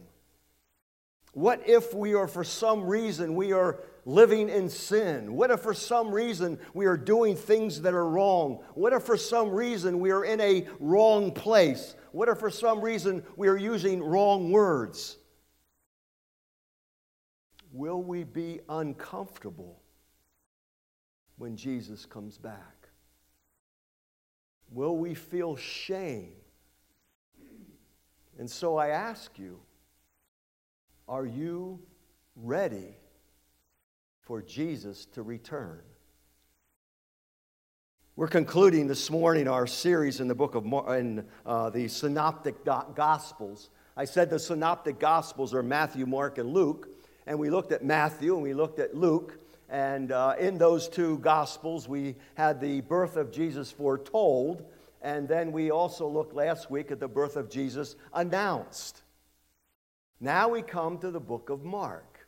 [1.32, 5.34] What if we are, for some reason, we are living in sin?
[5.34, 8.62] What if, for some reason, we are doing things that are wrong?
[8.74, 11.95] What if, for some reason, we are in a wrong place?
[12.16, 15.18] What if, for some reason, we are using wrong words?
[17.72, 19.82] Will we be uncomfortable
[21.36, 22.88] when Jesus comes back?
[24.70, 26.32] Will we feel shame
[28.38, 29.60] and so I ask you,
[31.08, 31.80] are you
[32.34, 32.96] ready
[34.20, 35.82] for Jesus to return?
[38.18, 42.64] We're concluding this morning our series in the book of Mar- in uh, the Synoptic
[42.64, 43.68] Gospels.
[43.94, 46.88] I said the Synoptic Gospels are Matthew, Mark, and Luke,
[47.26, 49.38] and we looked at Matthew and we looked at Luke.
[49.68, 54.64] And uh, in those two Gospels, we had the birth of Jesus foretold,
[55.02, 59.02] and then we also looked last week at the birth of Jesus announced.
[60.20, 62.26] Now we come to the book of Mark.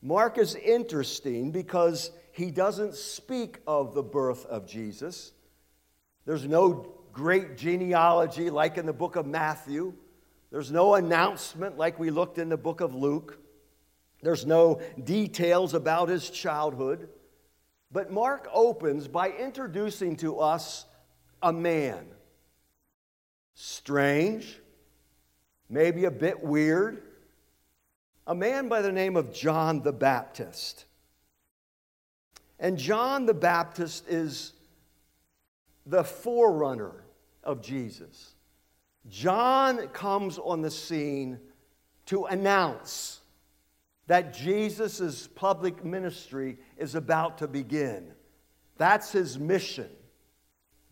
[0.00, 5.32] Mark is interesting because he doesn't speak of the birth of Jesus.
[6.24, 9.92] There's no great genealogy like in the book of Matthew.
[10.50, 13.38] There's no announcement like we looked in the book of Luke.
[14.22, 17.10] There's no details about his childhood.
[17.90, 20.86] But Mark opens by introducing to us
[21.42, 22.06] a man.
[23.54, 24.58] Strange,
[25.68, 27.02] maybe a bit weird.
[28.26, 30.86] A man by the name of John the Baptist.
[32.62, 34.52] And John the Baptist is
[35.84, 37.04] the forerunner
[37.42, 38.36] of Jesus.
[39.08, 41.40] John comes on the scene
[42.06, 43.20] to announce
[44.06, 48.12] that Jesus' public ministry is about to begin.
[48.78, 49.90] That's his mission.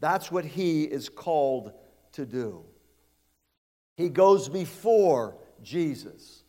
[0.00, 1.72] That's what he is called
[2.12, 2.64] to do.
[3.96, 6.42] He goes before Jesus,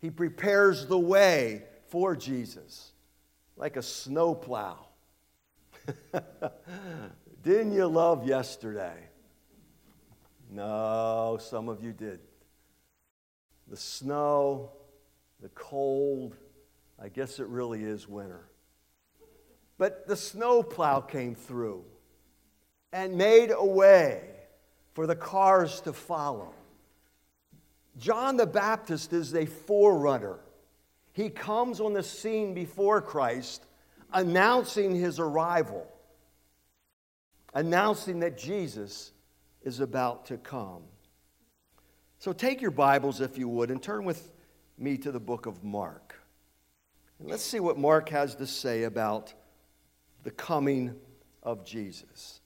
[0.00, 2.91] he prepares the way for Jesus
[3.62, 4.76] like a snowplow.
[7.44, 8.96] Didn't you love yesterday?
[10.50, 12.18] No, some of you did.
[13.68, 14.72] The snow,
[15.40, 16.34] the cold,
[17.00, 18.48] I guess it really is winter.
[19.78, 21.84] But the snowplow came through
[22.92, 24.22] and made a way
[24.92, 26.52] for the cars to follow.
[27.96, 30.40] John the Baptist is a forerunner.
[31.12, 33.66] He comes on the scene before Christ,
[34.12, 35.86] announcing his arrival,
[37.54, 39.12] announcing that Jesus
[39.62, 40.82] is about to come.
[42.18, 44.32] So take your Bibles, if you would, and turn with
[44.78, 46.14] me to the book of Mark.
[47.18, 49.34] And let's see what Mark has to say about
[50.22, 50.94] the coming
[51.42, 52.40] of Jesus.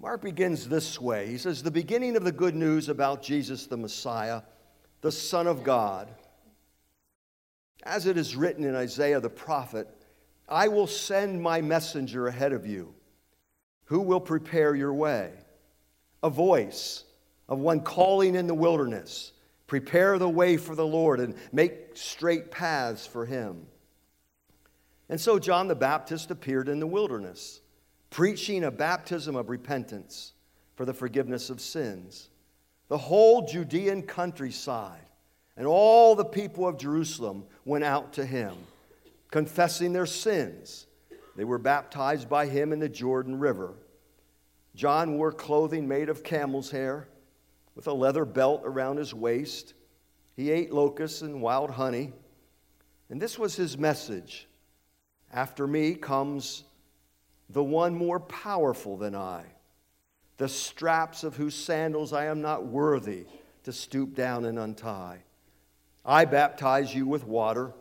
[0.00, 3.76] Mark begins this way He says, The beginning of the good news about Jesus the
[3.76, 4.42] Messiah,
[5.00, 6.08] the Son of God.
[7.82, 9.88] As it is written in Isaiah the prophet,
[10.48, 12.94] I will send my messenger ahead of you,
[13.84, 15.32] who will prepare your way.
[16.22, 17.04] A voice
[17.48, 19.32] of one calling in the wilderness,
[19.66, 23.66] prepare the way for the Lord and make straight paths for him.
[25.08, 27.60] And so John the Baptist appeared in the wilderness,
[28.10, 30.32] preaching a baptism of repentance
[30.76, 32.30] for the forgiveness of sins.
[32.88, 35.08] The whole Judean countryside
[35.56, 38.54] and all the people of Jerusalem went out to him,
[39.30, 40.86] confessing their sins.
[41.36, 43.74] They were baptized by him in the Jordan River.
[44.74, 47.08] John wore clothing made of camel's hair,
[47.74, 49.74] with a leather belt around his waist.
[50.36, 52.12] He ate locusts and wild honey.
[53.10, 54.48] And this was his message
[55.32, 56.64] After me comes
[57.50, 59.44] the one more powerful than I,
[60.38, 63.26] the straps of whose sandals I am not worthy
[63.64, 65.18] to stoop down and untie.
[66.04, 67.72] I baptize you with water,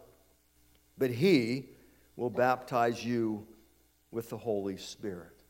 [0.97, 1.69] but he
[2.15, 3.47] will baptize you
[4.11, 5.41] with the Holy Spirit.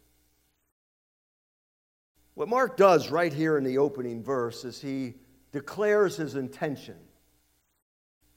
[2.33, 5.15] What Mark does right here in the opening verse is he
[5.51, 6.95] declares his intention.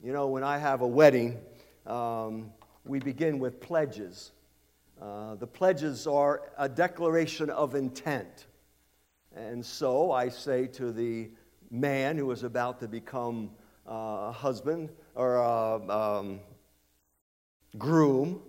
[0.02, 1.38] You know, when I have a wedding,
[1.86, 2.50] um,
[2.84, 4.32] we begin with pledges.
[5.00, 8.46] Uh, the pledges are a declaration of intent.
[9.34, 11.30] And so I say to the
[11.70, 13.50] man who is about to become
[13.86, 16.40] uh, husband or a um,
[17.78, 18.42] groom,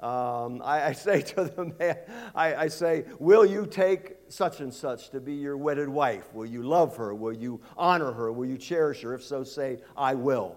[0.00, 1.96] um, I, I, say to the man,
[2.34, 6.34] I, I, say, Will you take such and such to be your wedded wife?
[6.34, 7.14] Will you love her?
[7.14, 8.30] Will you honor her?
[8.30, 9.14] Will you cherish her?
[9.14, 10.56] If so, say, I will.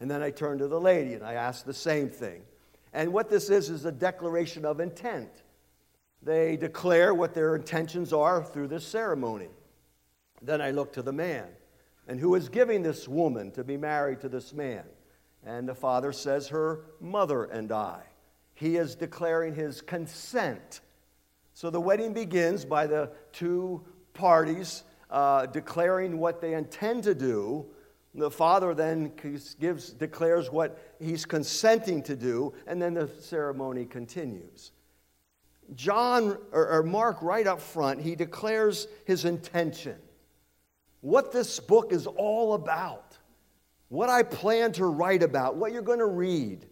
[0.00, 2.42] And then I turn to the lady and I ask the same thing.
[2.92, 5.30] And what this is, is a declaration of intent.
[6.22, 9.48] They declare what their intentions are through this ceremony.
[10.42, 11.46] Then I look to the man.
[12.10, 14.82] And who is giving this woman to be married to this man?
[15.46, 18.00] And the father says, Her mother and I.
[18.54, 20.80] He is declaring his consent.
[21.54, 27.64] So the wedding begins by the two parties uh, declaring what they intend to do.
[28.12, 29.12] The father then
[29.60, 34.72] gives, declares what he's consenting to do, and then the ceremony continues.
[35.76, 39.94] John, or, or Mark, right up front, he declares his intention.
[41.00, 43.16] What this book is all about,
[43.88, 46.66] what I plan to write about, what you're going to read.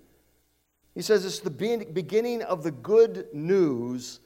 [0.94, 4.20] He says it's the beginning of the good news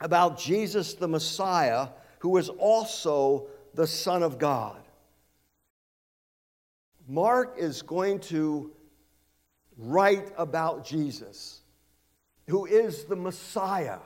[0.00, 1.88] about Jesus the Messiah,
[2.20, 4.80] who is also the Son of God.
[7.08, 8.70] Mark is going to
[9.76, 11.62] write about Jesus,
[12.46, 13.98] who is the Messiah,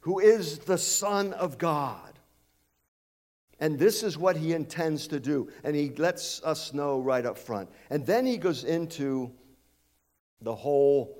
[0.00, 2.15] who is the Son of God.
[3.58, 5.48] And this is what he intends to do.
[5.64, 7.70] And he lets us know right up front.
[7.90, 9.32] And then he goes into
[10.42, 11.16] the whole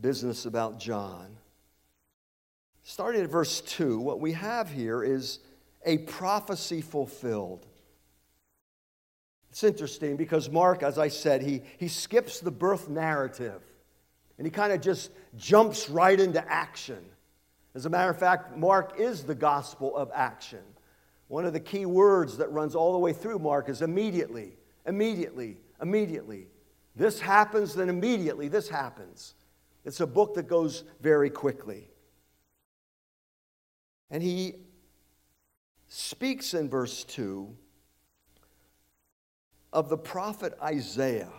[0.00, 1.36] business about John.
[2.82, 5.38] Starting at verse 2, what we have here is
[5.86, 7.66] a prophecy fulfilled.
[9.50, 13.62] It's interesting because Mark, as I said, he, he skips the birth narrative
[14.38, 17.04] and he kind of just jumps right into action.
[17.74, 20.62] As a matter of fact, Mark is the gospel of action.
[21.32, 24.52] One of the key words that runs all the way through Mark is immediately,
[24.86, 26.48] immediately, immediately.
[26.94, 29.32] This happens, then immediately this happens.
[29.86, 31.88] It's a book that goes very quickly.
[34.10, 34.56] And he
[35.88, 37.48] speaks in verse 2
[39.72, 41.32] of the prophet Isaiah.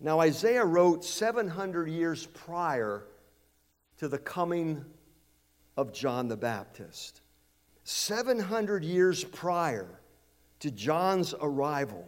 [0.00, 3.04] Now, Isaiah wrote 700 years prior
[3.98, 4.82] to the coming
[5.76, 7.20] of John the Baptist.
[7.84, 10.00] 700 years prior
[10.60, 12.06] to John's arrival.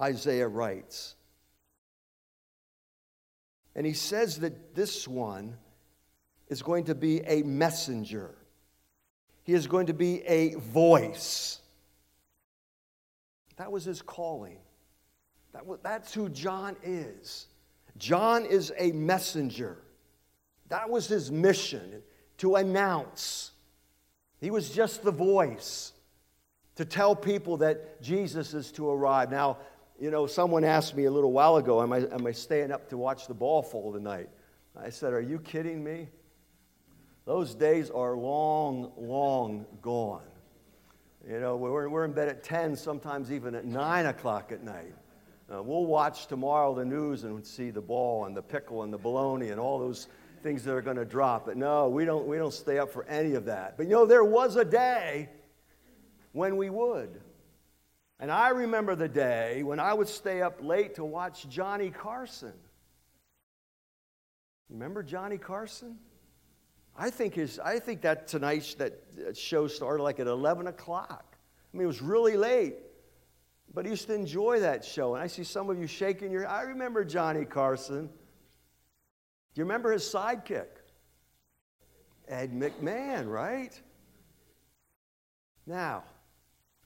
[0.00, 1.16] Isaiah writes.
[3.74, 5.56] And he says that this one
[6.48, 8.34] is going to be a messenger,
[9.44, 11.60] he is going to be a voice.
[13.56, 14.58] That was his calling.
[15.52, 17.48] That was, that's who John is.
[17.96, 19.78] John is a messenger.
[20.68, 22.02] That was his mission
[22.38, 23.52] to announce.
[24.40, 25.92] He was just the voice
[26.76, 29.30] to tell people that Jesus is to arrive.
[29.30, 29.58] Now,
[29.98, 32.88] you know, someone asked me a little while ago, am I, am I staying up
[32.90, 34.28] to watch the ball fall tonight?
[34.80, 36.08] I said, Are you kidding me?
[37.24, 40.22] Those days are long, long gone.
[41.28, 44.94] You know, we're, we're in bed at 10, sometimes even at 9 o'clock at night.
[45.52, 48.98] Uh, we'll watch tomorrow the news and see the ball and the pickle and the
[48.98, 50.08] bologna and all those
[50.42, 51.46] things that are going to drop.
[51.46, 53.76] But no, we don't, we don't stay up for any of that.
[53.76, 55.28] But you know, there was a day
[56.32, 57.20] when we would.
[58.20, 62.54] And I remember the day when I would stay up late to watch Johnny Carson.
[64.70, 65.98] Remember Johnny Carson?
[66.96, 69.00] I think, his, I think that tonight's that
[69.34, 71.36] show started like at 11 o'clock.
[71.72, 72.74] I mean, it was really late.
[73.72, 75.14] But I used to enjoy that show.
[75.14, 78.08] And I see some of you shaking your I remember Johnny Carson.
[79.54, 80.66] Do you remember his sidekick?
[82.28, 83.80] Ed McMahon, right?
[85.66, 86.04] Now,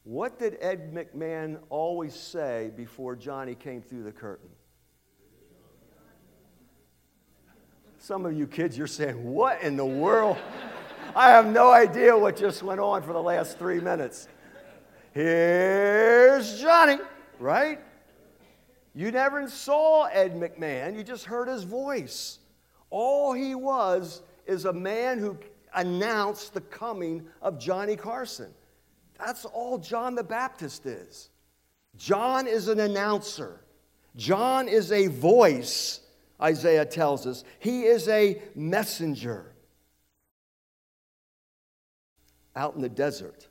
[0.05, 4.49] what did Ed McMahon always say before Johnny came through the curtain?
[7.99, 10.37] Some of you kids, you're saying, What in the world?
[11.15, 14.27] I have no idea what just went on for the last three minutes.
[15.13, 16.99] Here's Johnny,
[17.39, 17.79] right?
[18.95, 22.39] You never saw Ed McMahon, you just heard his voice.
[22.93, 25.39] All he was is a man who
[25.75, 28.53] announced the coming of Johnny Carson.
[29.19, 31.31] That's all John the Baptist is.
[31.97, 33.61] John is an announcer,
[34.15, 36.01] John is a voice,
[36.41, 37.45] Isaiah tells us.
[37.61, 39.55] He is a messenger.
[42.55, 43.49] Out in the desert,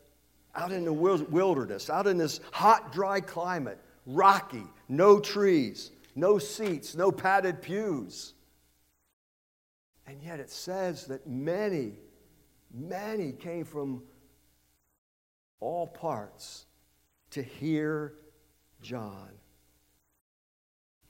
[0.54, 6.94] out in the wilderness, out in this hot, dry climate, rocky, no trees, no seats,
[6.94, 8.36] no padded pews.
[10.12, 11.94] And yet it says that many,
[12.74, 14.04] many came from
[15.62, 16.66] all parts
[17.30, 18.16] to hear
[18.82, 19.30] John.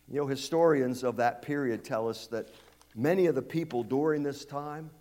[0.08, 2.50] You know, historians of that period tell us that
[2.94, 4.92] many of the people during this time,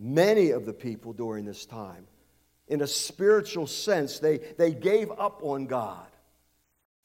[0.00, 2.06] many of the people during this time,
[2.66, 6.08] in a spiritual sense, they, they gave up on God.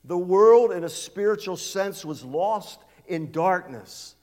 [0.05, 4.15] The world, in a spiritual sense, was lost in darkness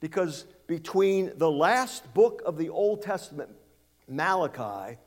[0.00, 3.50] because between the last book of the Old Testament,
[4.06, 4.98] Malachi,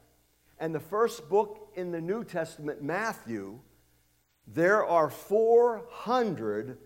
[0.59, 3.61] and the first book in the New Testament, Matthew,
[4.45, 6.77] there are 400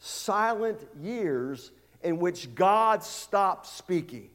[0.00, 1.70] silent years
[2.02, 4.30] in which God stopped speaking.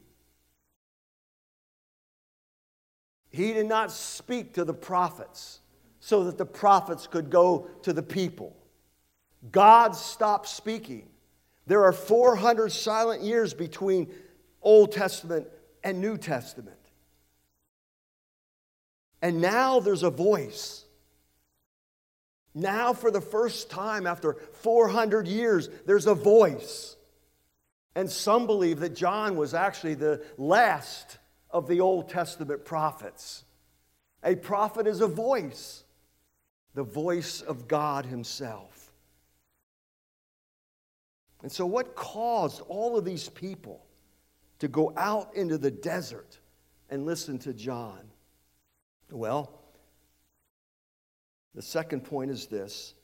[3.28, 5.60] He did not speak to the prophets
[6.00, 8.56] so that the prophets could go to the people.
[9.52, 11.06] God stopped speaking.
[11.66, 14.12] There are 400 silent years between
[14.62, 15.46] Old Testament
[15.84, 16.76] and New Testament.
[19.22, 20.84] And now there's a voice.
[22.54, 26.96] Now, for the first time after 400 years, there's a voice.
[27.94, 31.18] And some believe that John was actually the last
[31.50, 33.44] of the Old Testament prophets.
[34.22, 35.84] A prophet is a voice,
[36.74, 38.79] the voice of God Himself.
[41.42, 43.84] And so, what caused all of these people
[44.58, 46.38] to go out into the desert
[46.90, 48.00] and listen to John?
[49.10, 49.60] Well,
[51.54, 52.94] the second point is this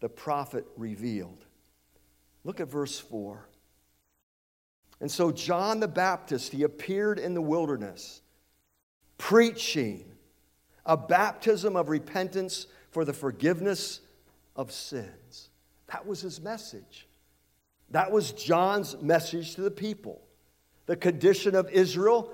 [0.00, 1.44] the prophet revealed.
[2.44, 3.48] Look at verse 4.
[5.00, 8.22] And so, John the Baptist, he appeared in the wilderness,
[9.18, 10.04] preaching
[10.86, 14.00] a baptism of repentance for the forgiveness
[14.54, 15.50] of sins.
[15.88, 17.06] That was his message.
[17.92, 20.22] That was John's message to the people.
[20.86, 22.32] The condition of Israel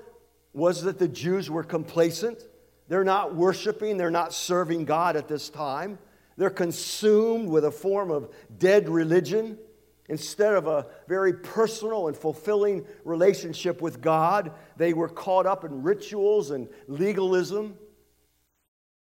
[0.53, 2.43] was that the Jews were complacent.
[2.87, 5.99] They're not worshiping, they're not serving God at this time.
[6.37, 9.57] They're consumed with a form of dead religion
[10.07, 14.53] instead of a very personal and fulfilling relationship with God.
[14.77, 17.77] They were caught up in rituals and legalism.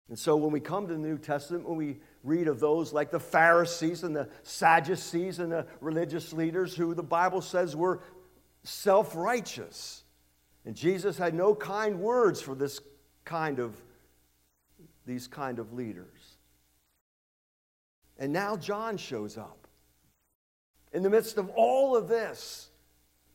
[0.10, 3.10] And so when we come to the New Testament, when we read of those like
[3.10, 8.02] the Pharisees and the Sadducees and the religious leaders who the Bible says were
[8.64, 10.04] self righteous.
[10.66, 12.82] And Jesus had no kind words for this
[13.24, 13.82] kind of
[15.06, 16.38] these kind of leaders.
[18.20, 19.68] And now John shows up.
[20.92, 22.70] In the midst of all of this,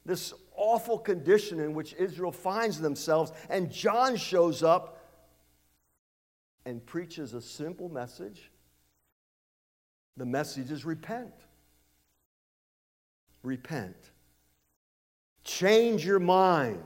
[0.04, 4.98] this awful condition in which Israel finds themselves, and John shows up
[6.66, 8.51] and preaches a simple message
[10.16, 11.34] the message is repent.
[13.42, 13.96] Repent.
[15.44, 16.84] Change your mind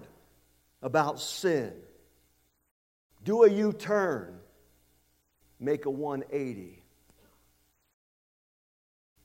[0.82, 1.72] about sin.
[3.24, 4.38] Do a U turn.
[5.58, 6.82] Make a 180.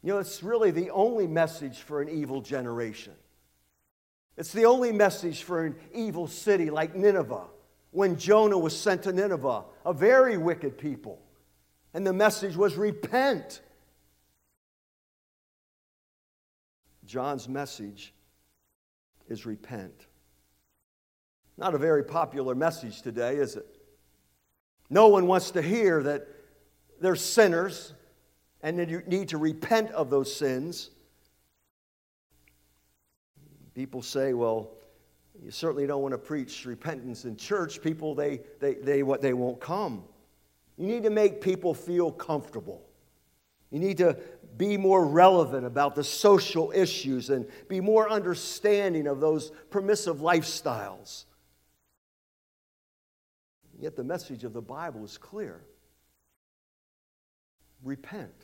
[0.04, 3.14] You know, it's really the only message for an evil generation.
[4.38, 7.46] It's the only message for an evil city like Nineveh
[7.92, 11.22] when Jonah was sent to Nineveh, a very wicked people.
[11.94, 13.62] And the message was repent.
[17.12, 18.14] John's message
[19.28, 20.08] is repent.
[21.58, 23.66] Not a very popular message today, is it?
[24.90, 26.26] No one wants to hear that
[27.02, 27.94] they're sinners
[28.64, 30.92] and that you need to repent of those sins.
[33.76, 34.72] People say, well,
[35.44, 37.82] you certainly don't want to preach repentance in church.
[37.82, 40.06] People, they, they, they, what, they won't come.
[40.78, 42.82] You need to make people feel comfortable.
[43.70, 44.18] You need to
[44.62, 51.26] be more relevant about the social issues and be more understanding of those permissive lifestyles.
[53.80, 55.64] Yet the message of the Bible is clear
[57.84, 58.36] repent,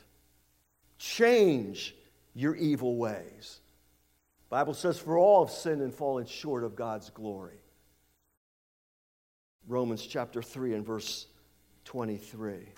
[0.98, 1.96] change
[2.34, 3.62] your evil ways.
[4.50, 7.62] Bible says, For all have sinned and fallen short of God's glory.
[9.68, 11.28] Romans chapter 3 and verse
[11.86, 12.70] 23.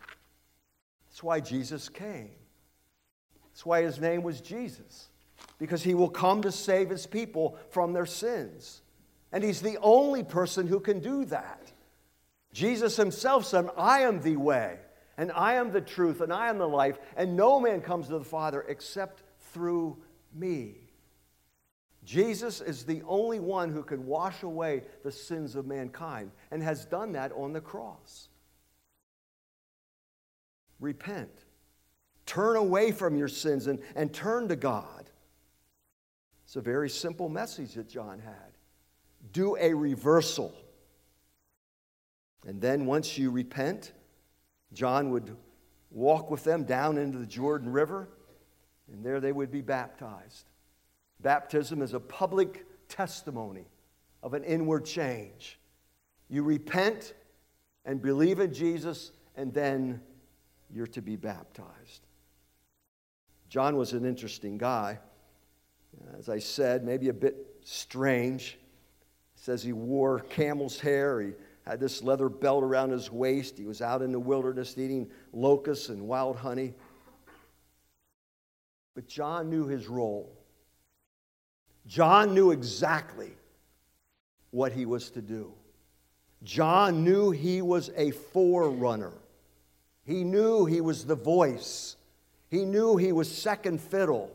[1.07, 2.31] That's why Jesus came.
[3.59, 5.09] That's why his name was Jesus,
[5.57, 8.81] because he will come to save his people from their sins.
[9.33, 11.69] And he's the only person who can do that.
[12.53, 14.77] Jesus himself said, I am the way,
[15.17, 18.17] and I am the truth, and I am the life, and no man comes to
[18.17, 19.97] the Father except through
[20.33, 20.77] me.
[22.05, 26.85] Jesus is the only one who can wash away the sins of mankind and has
[26.85, 28.29] done that on the cross.
[30.79, 31.43] Repent.
[32.29, 35.09] Turn away from your sins and, and turn to God.
[36.45, 38.51] It's a very simple message that John had.
[39.33, 40.53] Do a reversal.
[42.45, 43.93] And then once you repent,
[44.73, 45.35] John would
[45.89, 48.07] walk with them down into the Jordan River,
[48.93, 50.45] and there they would be baptized.
[51.21, 53.65] Baptism is a public testimony
[54.21, 55.57] of an inward change.
[56.29, 57.15] You repent
[57.85, 59.99] and believe in Jesus, and then
[60.71, 62.05] you're to be baptized.
[63.49, 64.99] John was an interesting guy.
[66.17, 68.57] As I said, maybe a bit strange.
[69.35, 71.19] It says he wore camel's hair.
[71.19, 71.33] He
[71.65, 73.57] had this leather belt around his waist.
[73.57, 76.73] He was out in the wilderness eating locusts and wild honey.
[78.93, 80.31] But John knew his role.
[81.87, 83.31] John knew exactly
[84.51, 85.53] what he was to do.
[86.43, 89.13] John knew he was a forerunner.
[90.05, 91.95] He knew he was the voice.
[92.49, 94.31] He knew he was second fiddle,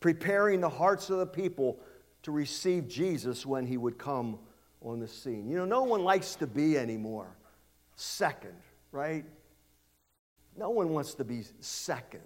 [0.00, 1.78] preparing the hearts of the people
[2.22, 4.38] to receive Jesus when he would come
[4.80, 5.48] on the scene.
[5.48, 7.36] You know, no one likes to be anymore
[7.96, 8.54] second,
[8.92, 9.24] right?
[10.56, 12.22] No one wants to be second.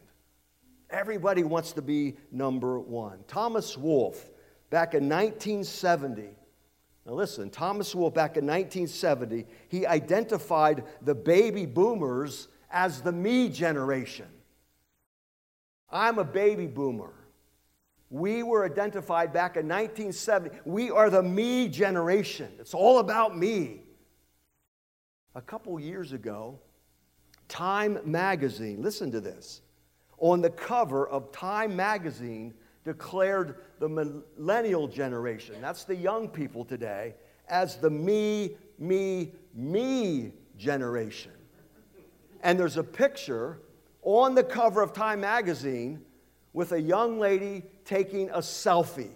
[0.90, 3.20] Everybody wants to be number one.
[3.26, 4.30] Thomas Wolfe,
[4.68, 6.28] back in 1970,
[7.06, 13.48] now listen, Thomas Wolfe, back in 1970, he identified the baby boomers as the me
[13.48, 14.28] generation.
[15.92, 17.12] I'm a baby boomer.
[18.10, 20.50] We were identified back in 1970.
[20.64, 22.50] We are the me generation.
[22.58, 23.82] It's all about me.
[25.34, 26.58] A couple years ago,
[27.48, 29.62] Time magazine, listen to this,
[30.18, 37.14] on the cover of Time magazine declared the millennial generation, that's the young people today,
[37.48, 41.32] as the me, me, me generation.
[42.42, 43.58] And there's a picture
[44.02, 46.04] on the cover of Time magazine
[46.52, 49.12] with a young lady taking a selfie.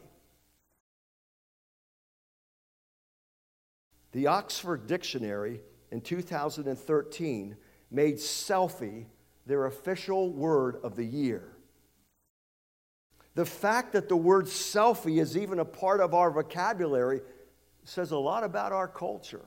[4.13, 5.61] The Oxford Dictionary
[5.91, 7.57] in 2013
[7.91, 9.07] made selfie
[9.45, 11.53] their official word of the year.
[13.35, 17.21] The fact that the word selfie is even a part of our vocabulary
[17.85, 19.45] says a lot about our culture.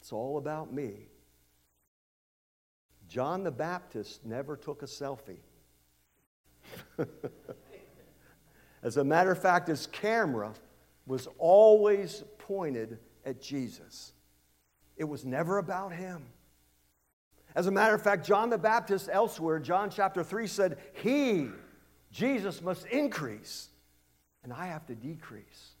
[0.00, 1.09] It's all about me.
[3.10, 5.40] John the Baptist never took a selfie.
[8.84, 10.54] As a matter of fact, his camera
[11.06, 14.12] was always pointed at Jesus.
[14.96, 16.24] It was never about him.
[17.56, 21.48] As a matter of fact, John the Baptist elsewhere, John chapter 3 said, He,
[22.12, 23.70] Jesus, must increase,
[24.44, 25.72] and I have to decrease.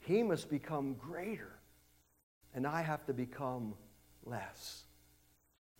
[0.00, 1.60] He must become greater,
[2.56, 3.74] and I have to become
[4.24, 4.82] less.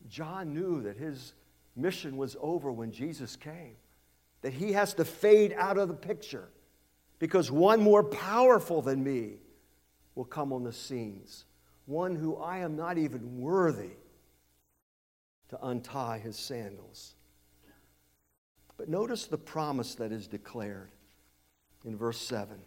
[0.09, 1.35] John knew that his
[1.77, 3.77] mission was over when Jesus came,
[4.43, 6.49] that he has to fade out of the picture
[7.19, 9.35] because one more powerful than me
[10.15, 11.45] will come on the scenes,
[11.87, 13.91] one who I am not even worthy
[15.51, 17.15] to untie his sandals.
[18.77, 20.91] But notice the promise that is declared
[21.85, 22.59] in verse 7.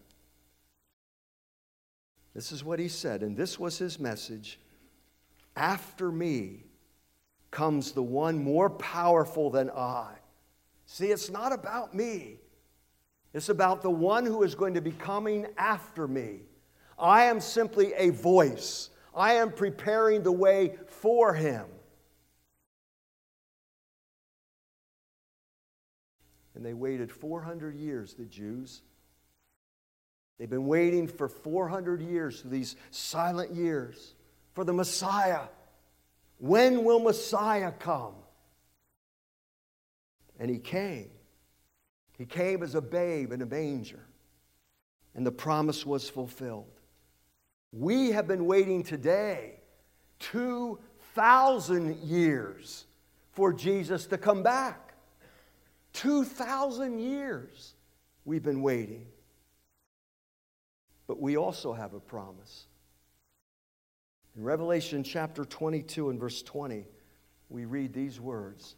[2.36, 4.60] This is what he said, and this was his message
[5.56, 6.64] After me,
[7.54, 10.16] comes the one more powerful than I.
[10.86, 12.40] See, it's not about me,
[13.34, 16.42] it's about the one who is going to be coming after me.
[17.00, 21.66] I am simply a voice, I am preparing the way for him.
[26.56, 28.82] And they waited 400 years, the Jews.
[30.38, 34.16] They've been waiting for 400 years, these silent years,
[34.54, 35.42] for the Messiah.
[36.44, 38.16] When will Messiah come?
[40.38, 41.10] And he came.
[42.18, 44.06] He came as a babe in a manger,
[45.16, 46.82] and the promise was fulfilled.
[47.72, 49.62] We have been waiting today
[50.20, 52.88] 2,000 years
[53.32, 54.96] for Jesus to come back.
[55.94, 57.76] 2,000 years
[58.26, 59.06] we've been waiting.
[61.08, 62.66] But we also have a promise.
[64.36, 66.86] In Revelation chapter 22 and verse 20,
[67.50, 68.76] we read these words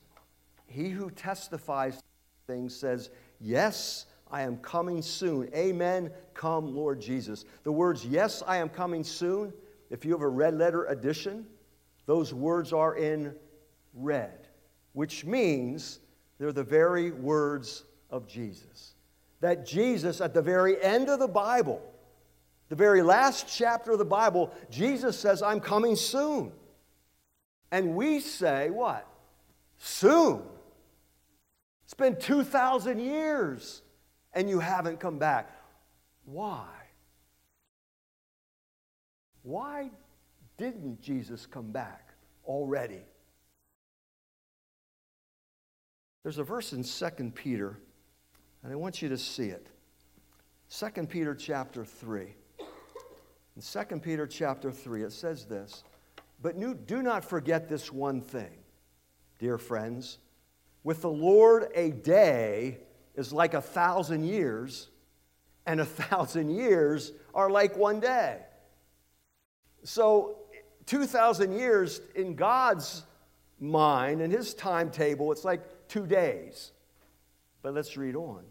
[0.67, 2.01] He who testifies
[2.45, 5.49] things says, Yes, I am coming soon.
[5.55, 6.11] Amen.
[6.33, 7.45] Come, Lord Jesus.
[7.63, 9.53] The words, Yes, I am coming soon,
[9.89, 11.45] if you have a red letter edition,
[12.05, 13.33] those words are in
[13.93, 14.47] red,
[14.93, 15.99] which means
[16.37, 18.95] they're the very words of Jesus.
[19.39, 21.81] That Jesus, at the very end of the Bible,
[22.69, 26.51] the very last chapter of the Bible, Jesus says, I'm coming soon.
[27.71, 29.07] And we say, what?
[29.77, 30.41] Soon.
[31.83, 33.81] It's been 2,000 years
[34.33, 35.51] and you haven't come back.
[36.25, 36.67] Why?
[39.43, 39.91] Why
[40.57, 42.09] didn't Jesus come back
[42.45, 43.01] already?
[46.23, 47.77] There's a verse in 2 Peter,
[48.63, 49.67] and I want you to see it.
[50.71, 52.33] 2 Peter chapter 3.
[53.55, 55.83] In 2 Peter chapter 3, it says this
[56.41, 58.51] But do not forget this one thing,
[59.39, 60.17] dear friends.
[60.83, 62.79] With the Lord, a day
[63.15, 64.89] is like a thousand years,
[65.65, 68.39] and a thousand years are like one day.
[69.83, 70.37] So,
[70.87, 73.03] 2,000 years in God's
[73.59, 76.71] mind and his timetable, it's like two days.
[77.61, 78.43] But let's read on.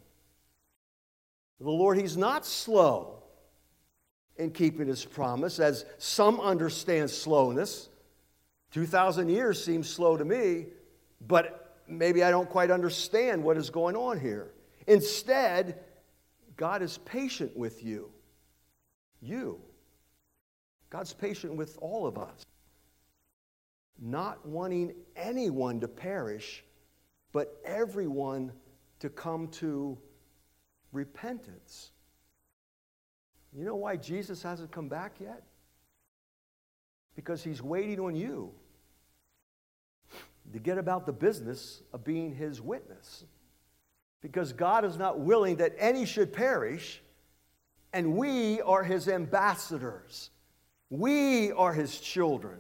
[1.60, 3.23] The Lord, he's not slow
[4.36, 7.88] in keeping his promise, as some understand slowness.
[8.72, 10.66] 2,000 years seems slow to me,
[11.26, 14.50] but maybe I don't quite understand what is going on here.
[14.86, 15.78] Instead,
[16.56, 18.10] God is patient with you.
[19.20, 19.60] You.
[20.90, 22.44] God's patient with all of us,
[24.00, 26.64] not wanting anyone to perish,
[27.32, 28.52] but everyone
[29.00, 29.98] to come to
[30.92, 31.90] repentance.
[33.56, 35.42] You know why Jesus hasn't come back yet?
[37.14, 38.50] Because he's waiting on you
[40.52, 43.24] to get about the business of being his witness.
[44.20, 47.00] Because God is not willing that any should perish,
[47.92, 50.30] and we are his ambassadors.
[50.90, 52.58] We are his children.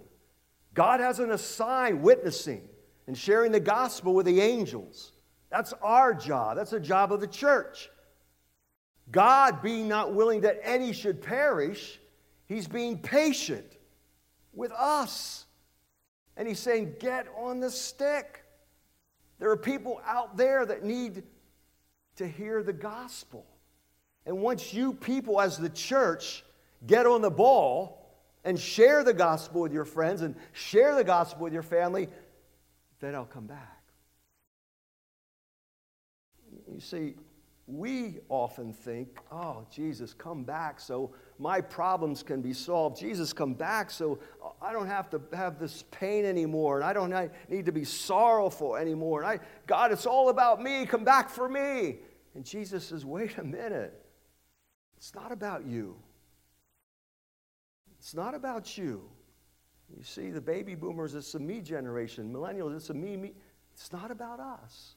[0.74, 2.68] God has an assigned witnessing
[3.06, 5.12] and sharing the gospel with the angels.
[5.50, 6.56] That's our job.
[6.56, 7.90] That's the job of the church.
[9.10, 12.00] God being not willing that any should perish,
[12.46, 13.76] he's being patient
[14.52, 15.46] with us.
[16.36, 18.44] And he's saying, Get on the stick.
[19.38, 21.22] There are people out there that need
[22.16, 23.44] to hear the gospel.
[24.26, 26.44] And once you people, as the church,
[26.86, 28.04] get on the ball
[28.44, 32.08] and share the gospel with your friends and share the gospel with your family,
[33.00, 33.82] then I'll come back.
[36.72, 37.14] You see,
[37.66, 42.98] we often think, oh, Jesus, come back so my problems can be solved.
[42.98, 44.18] Jesus, come back so
[44.60, 48.76] I don't have to have this pain anymore and I don't need to be sorrowful
[48.76, 49.22] anymore.
[49.22, 50.84] And I, God, it's all about me.
[50.84, 51.96] Come back for me.
[52.34, 53.98] And Jesus says, wait a minute.
[54.98, 55.96] It's not about you.
[57.98, 59.08] It's not about you.
[59.96, 62.30] You see, the baby boomers, it's a me generation.
[62.32, 63.32] Millennials, it's a me, me.
[63.72, 64.93] It's not about us.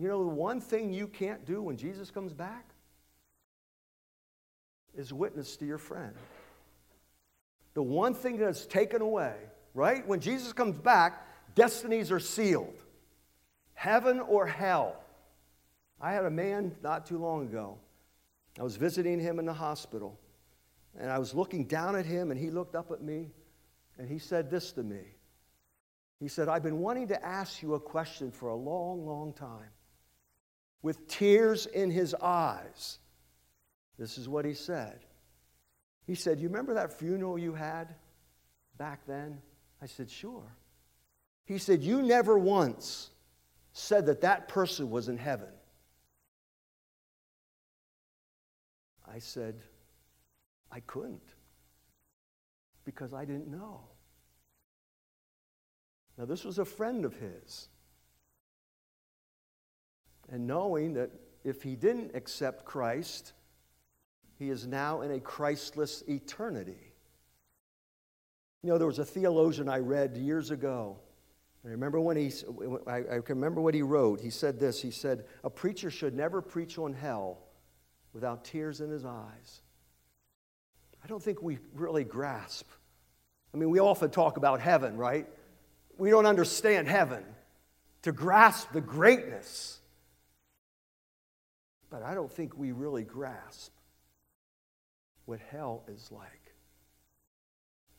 [0.00, 2.70] You know, the one thing you can't do when Jesus comes back
[4.96, 6.14] is witness to your friend.
[7.74, 9.34] The one thing that's taken away,
[9.74, 10.06] right?
[10.08, 12.82] When Jesus comes back, destinies are sealed
[13.74, 14.96] heaven or hell.
[16.00, 17.76] I had a man not too long ago.
[18.58, 20.18] I was visiting him in the hospital,
[20.98, 23.32] and I was looking down at him, and he looked up at me,
[23.98, 25.02] and he said this to me.
[26.20, 29.68] He said, I've been wanting to ask you a question for a long, long time
[30.82, 32.98] with tears in his eyes.
[33.98, 35.00] This is what he said.
[36.06, 37.94] He said, You remember that funeral you had
[38.78, 39.40] back then?
[39.82, 40.56] I said, Sure.
[41.44, 43.10] He said, You never once
[43.72, 45.48] said that that person was in heaven.
[49.12, 49.56] I said,
[50.70, 51.34] I couldn't
[52.84, 53.80] because I didn't know.
[56.16, 57.68] Now, this was a friend of his
[60.30, 61.10] and knowing that
[61.44, 63.32] if he didn't accept Christ,
[64.38, 66.94] he is now in a Christless eternity.
[68.62, 70.98] You know, there was a theologian I read years ago,
[71.64, 72.32] I remember when he,
[72.86, 74.20] I, remember what he wrote.
[74.20, 77.38] He said this He said, A preacher should never preach on hell
[78.12, 79.60] without tears in his eyes.
[81.04, 82.68] I don't think we really grasp.
[83.54, 85.26] I mean, we often talk about heaven, right?
[85.98, 87.24] We don't understand heaven
[88.02, 89.79] to grasp the greatness.
[91.90, 93.72] But I don't think we really grasp
[95.26, 96.54] what hell is like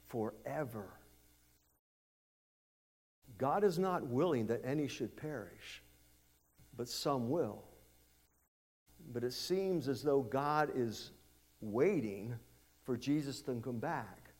[0.07, 0.87] forever.
[3.37, 5.81] God is not willing that any should perish,
[6.77, 7.63] but some will.
[9.13, 11.11] But it seems as though God is
[11.59, 12.35] waiting
[12.83, 14.31] for Jesus to come back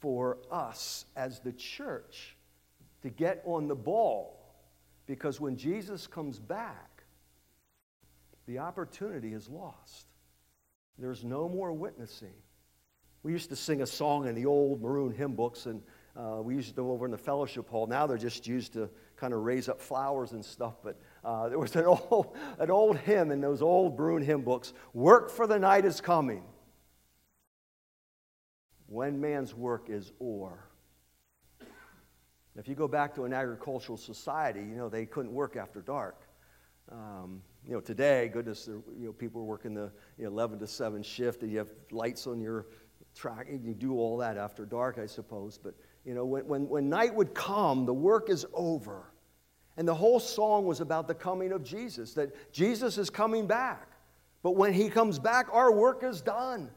[0.00, 2.36] for us as the church
[3.02, 4.40] to get on the ball.
[5.06, 6.93] Because when Jesus comes back,
[8.46, 10.06] the opportunity is lost.
[10.98, 12.34] There's no more witnessing.
[13.22, 15.82] We used to sing a song in the old maroon hymn books, and
[16.16, 17.86] uh, we used go over in the fellowship hall.
[17.86, 20.74] Now they're just used to kind of raise up flowers and stuff.
[20.82, 24.72] But uh, there was an old, an old hymn in those old maroon hymn books
[24.92, 26.44] Work for the night is coming.
[28.86, 30.68] When man's work is o'er.
[32.56, 36.20] If you go back to an agricultural society, you know, they couldn't work after dark.
[36.92, 40.66] Um, you know, today, goodness, you know, people are working the you know, 11 to
[40.66, 42.66] 7 shift, and you have lights on your
[43.14, 45.58] track, and you do all that after dark, I suppose.
[45.58, 45.74] But,
[46.04, 49.10] you know, when, when, when night would come, the work is over.
[49.76, 53.88] And the whole song was about the coming of Jesus, that Jesus is coming back.
[54.42, 56.70] But when he comes back, our work is done.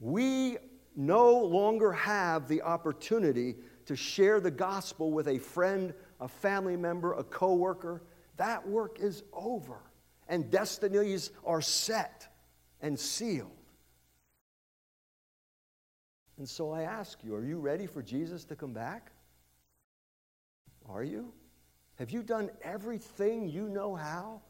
[0.00, 0.56] We
[0.96, 3.56] no longer have the opportunity
[3.86, 8.02] to share the gospel with a friend, a family member, a coworker.
[8.36, 9.78] That work is over,
[10.28, 12.28] and destinies are set
[12.80, 13.50] and sealed.
[16.38, 19.12] And so I ask you, are you ready for Jesus to come back?
[20.88, 21.32] Are you?
[21.96, 24.42] Have you done everything you know how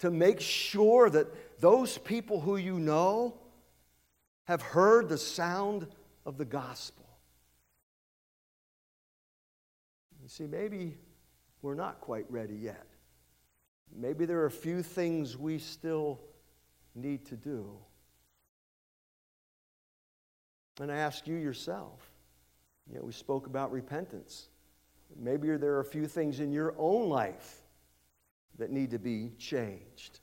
[0.00, 3.38] to make sure that those people who you know
[4.44, 5.86] have heard the sound
[6.26, 7.06] of the gospel?
[10.22, 10.96] You see, maybe
[11.64, 12.84] we're not quite ready yet.
[13.96, 16.20] Maybe there are a few things we still
[16.94, 17.78] need to do.
[20.78, 22.10] And I ask you yourself.
[22.86, 24.48] You know, we spoke about repentance.
[25.18, 27.62] Maybe there are a few things in your own life
[28.58, 30.20] that need to be changed.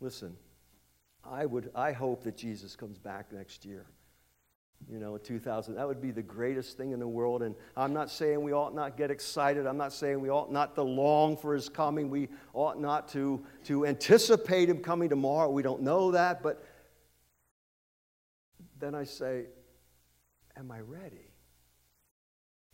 [0.00, 0.36] Listen,
[1.22, 3.86] I would I hope that Jesus comes back next year.
[4.88, 5.74] You know, 2000.
[5.74, 7.42] That would be the greatest thing in the world.
[7.42, 9.66] And I'm not saying we ought not get excited.
[9.66, 12.10] I'm not saying we ought not to long for his coming.
[12.10, 15.48] We ought not to, to anticipate him coming tomorrow.
[15.50, 16.42] We don't know that.
[16.42, 16.64] But
[18.78, 19.46] then I say,
[20.56, 21.30] Am I ready?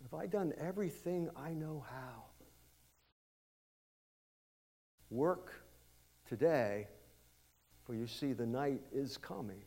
[0.02, 2.24] Have I done everything I know how?
[5.10, 5.52] Work
[6.28, 6.88] today,
[7.84, 9.62] for you see, the night is coming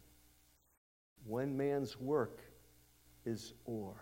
[1.29, 2.39] when man's work
[3.23, 3.93] is o'er.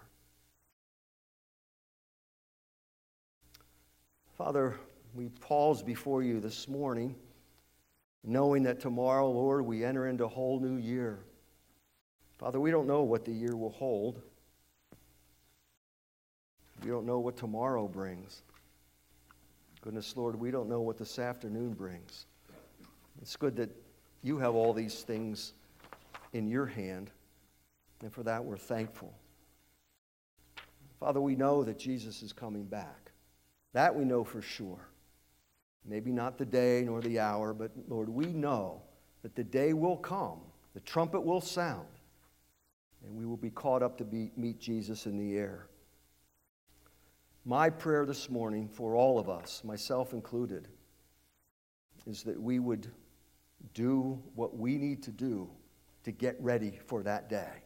[4.37, 4.75] Father,
[5.13, 7.15] we pause before you this morning,
[8.23, 11.19] knowing that tomorrow, Lord, we enter into a whole new year.
[12.37, 14.21] Father, we don't know what the year will hold.
[16.83, 18.43] We don't know what tomorrow brings.
[19.81, 22.25] Goodness, Lord, we don't know what this afternoon brings.
[23.21, 23.71] It's good that
[24.23, 25.53] you have all these things
[26.33, 27.09] in your hand,
[28.01, 29.13] and for that we're thankful.
[30.99, 33.11] Father, we know that Jesus is coming back.
[33.73, 34.89] That we know for sure.
[35.85, 38.81] Maybe not the day nor the hour, but Lord, we know
[39.21, 40.39] that the day will come,
[40.73, 41.87] the trumpet will sound,
[43.03, 45.67] and we will be caught up to be, meet Jesus in the air.
[47.45, 50.67] My prayer this morning for all of us, myself included,
[52.05, 52.87] is that we would
[53.73, 55.49] do what we need to do
[56.03, 57.63] to get ready for that day,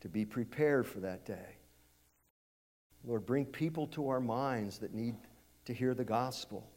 [0.00, 1.56] to be prepared for that day.
[3.04, 5.14] Lord, bring people to our minds that need
[5.64, 6.68] to hear the gospel.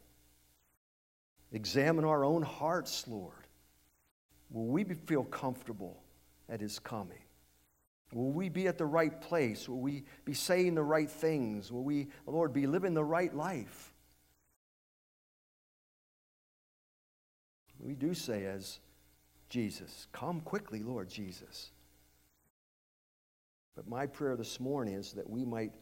[1.52, 3.32] Examine our own hearts, Lord.
[4.50, 6.02] Will we feel comfortable
[6.48, 7.18] at his coming?
[8.12, 9.68] Will we be at the right place?
[9.68, 11.72] Will we be saying the right things?
[11.72, 13.92] Will we, Lord, be living the right life?
[17.80, 18.78] We do say, as
[19.48, 21.70] Jesus, come quickly, Lord Jesus.
[23.76, 25.72] But my prayer this morning is that we might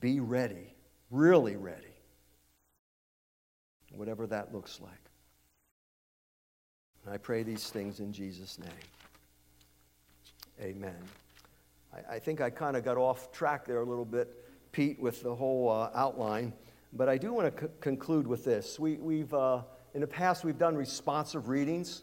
[0.00, 0.74] be ready,
[1.10, 1.94] really ready,
[3.92, 4.92] whatever that looks like.
[7.04, 8.68] And I pray these things in Jesus' name.
[10.60, 10.96] Amen.
[11.92, 15.22] I, I think I kind of got off track there a little bit, Pete, with
[15.22, 16.52] the whole uh, outline.
[16.92, 18.78] But I do want to c- conclude with this.
[18.78, 19.62] We, we've, uh,
[19.94, 22.02] in the past, we've done responsive readings,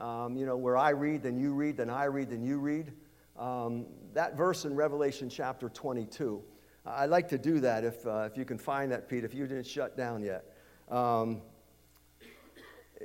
[0.00, 2.92] um, you know, where I read, then you read, then I read, then you read.
[3.38, 6.42] Um, that verse in Revelation chapter 22.
[6.84, 9.46] I'd like to do that if, uh, if you can find that, Pete, if you
[9.46, 10.44] didn't shut down yet.
[10.90, 11.42] Um,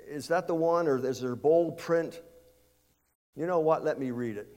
[0.07, 2.21] is that the one, or is there bold print?
[3.35, 3.83] You know what?
[3.83, 4.47] Let me read it.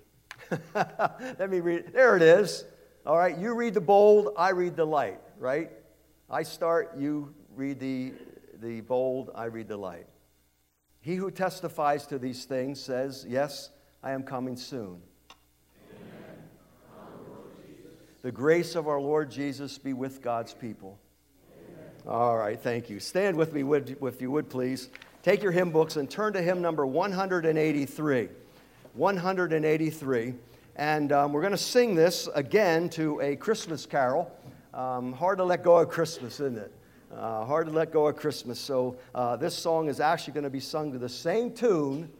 [0.74, 1.92] Let me read it.
[1.92, 2.64] There it is.
[3.04, 5.70] All right, you read the bold, I read the light, right?
[6.28, 8.14] I start, you read the,
[8.60, 10.06] the bold, I read the light.
[11.00, 13.70] He who testifies to these things says, Yes,
[14.02, 15.02] I am coming soon.
[18.26, 20.98] The grace of our Lord Jesus be with God's people.
[21.48, 21.84] Amen.
[22.08, 22.98] All right, thank you.
[22.98, 24.88] Stand with me, if you would, please.
[25.22, 28.28] Take your hymn books and turn to hymn number 183.
[28.94, 30.34] 183.
[30.74, 34.28] And um, we're going to sing this again to a Christmas carol.
[34.74, 36.72] Um, hard to let go of Christmas, isn't it?
[37.14, 38.58] Uh, hard to let go of Christmas.
[38.58, 42.10] So uh, this song is actually going to be sung to the same tune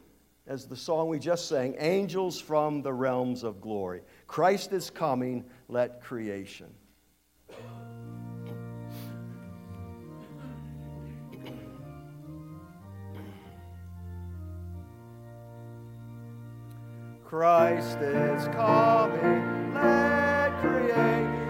[0.47, 4.03] as the song we just sang Angels from the Realms of Glory.
[4.27, 6.69] Christ is coming, let creation.
[17.24, 21.45] Christ is coming, let creation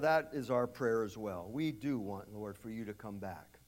[0.00, 1.48] That is our prayer as well.
[1.50, 3.58] We do want, Lord, for you to come back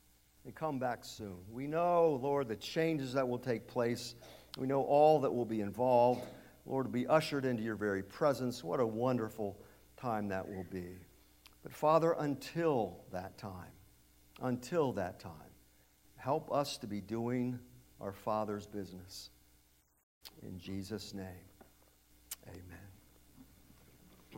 [0.45, 1.39] and come back soon.
[1.51, 4.15] We know, Lord, the changes that will take place.
[4.59, 6.23] We know all that will be involved.
[6.67, 8.65] Lord, to be ushered into your very presence.
[8.65, 9.59] What a wonderful
[9.97, 10.97] time that will be.
[11.63, 13.71] But Father, until that time,
[14.41, 15.33] until that time,
[16.17, 17.59] help us to be doing
[18.01, 19.31] our Father's business.
[20.43, 21.52] In Jesus' name.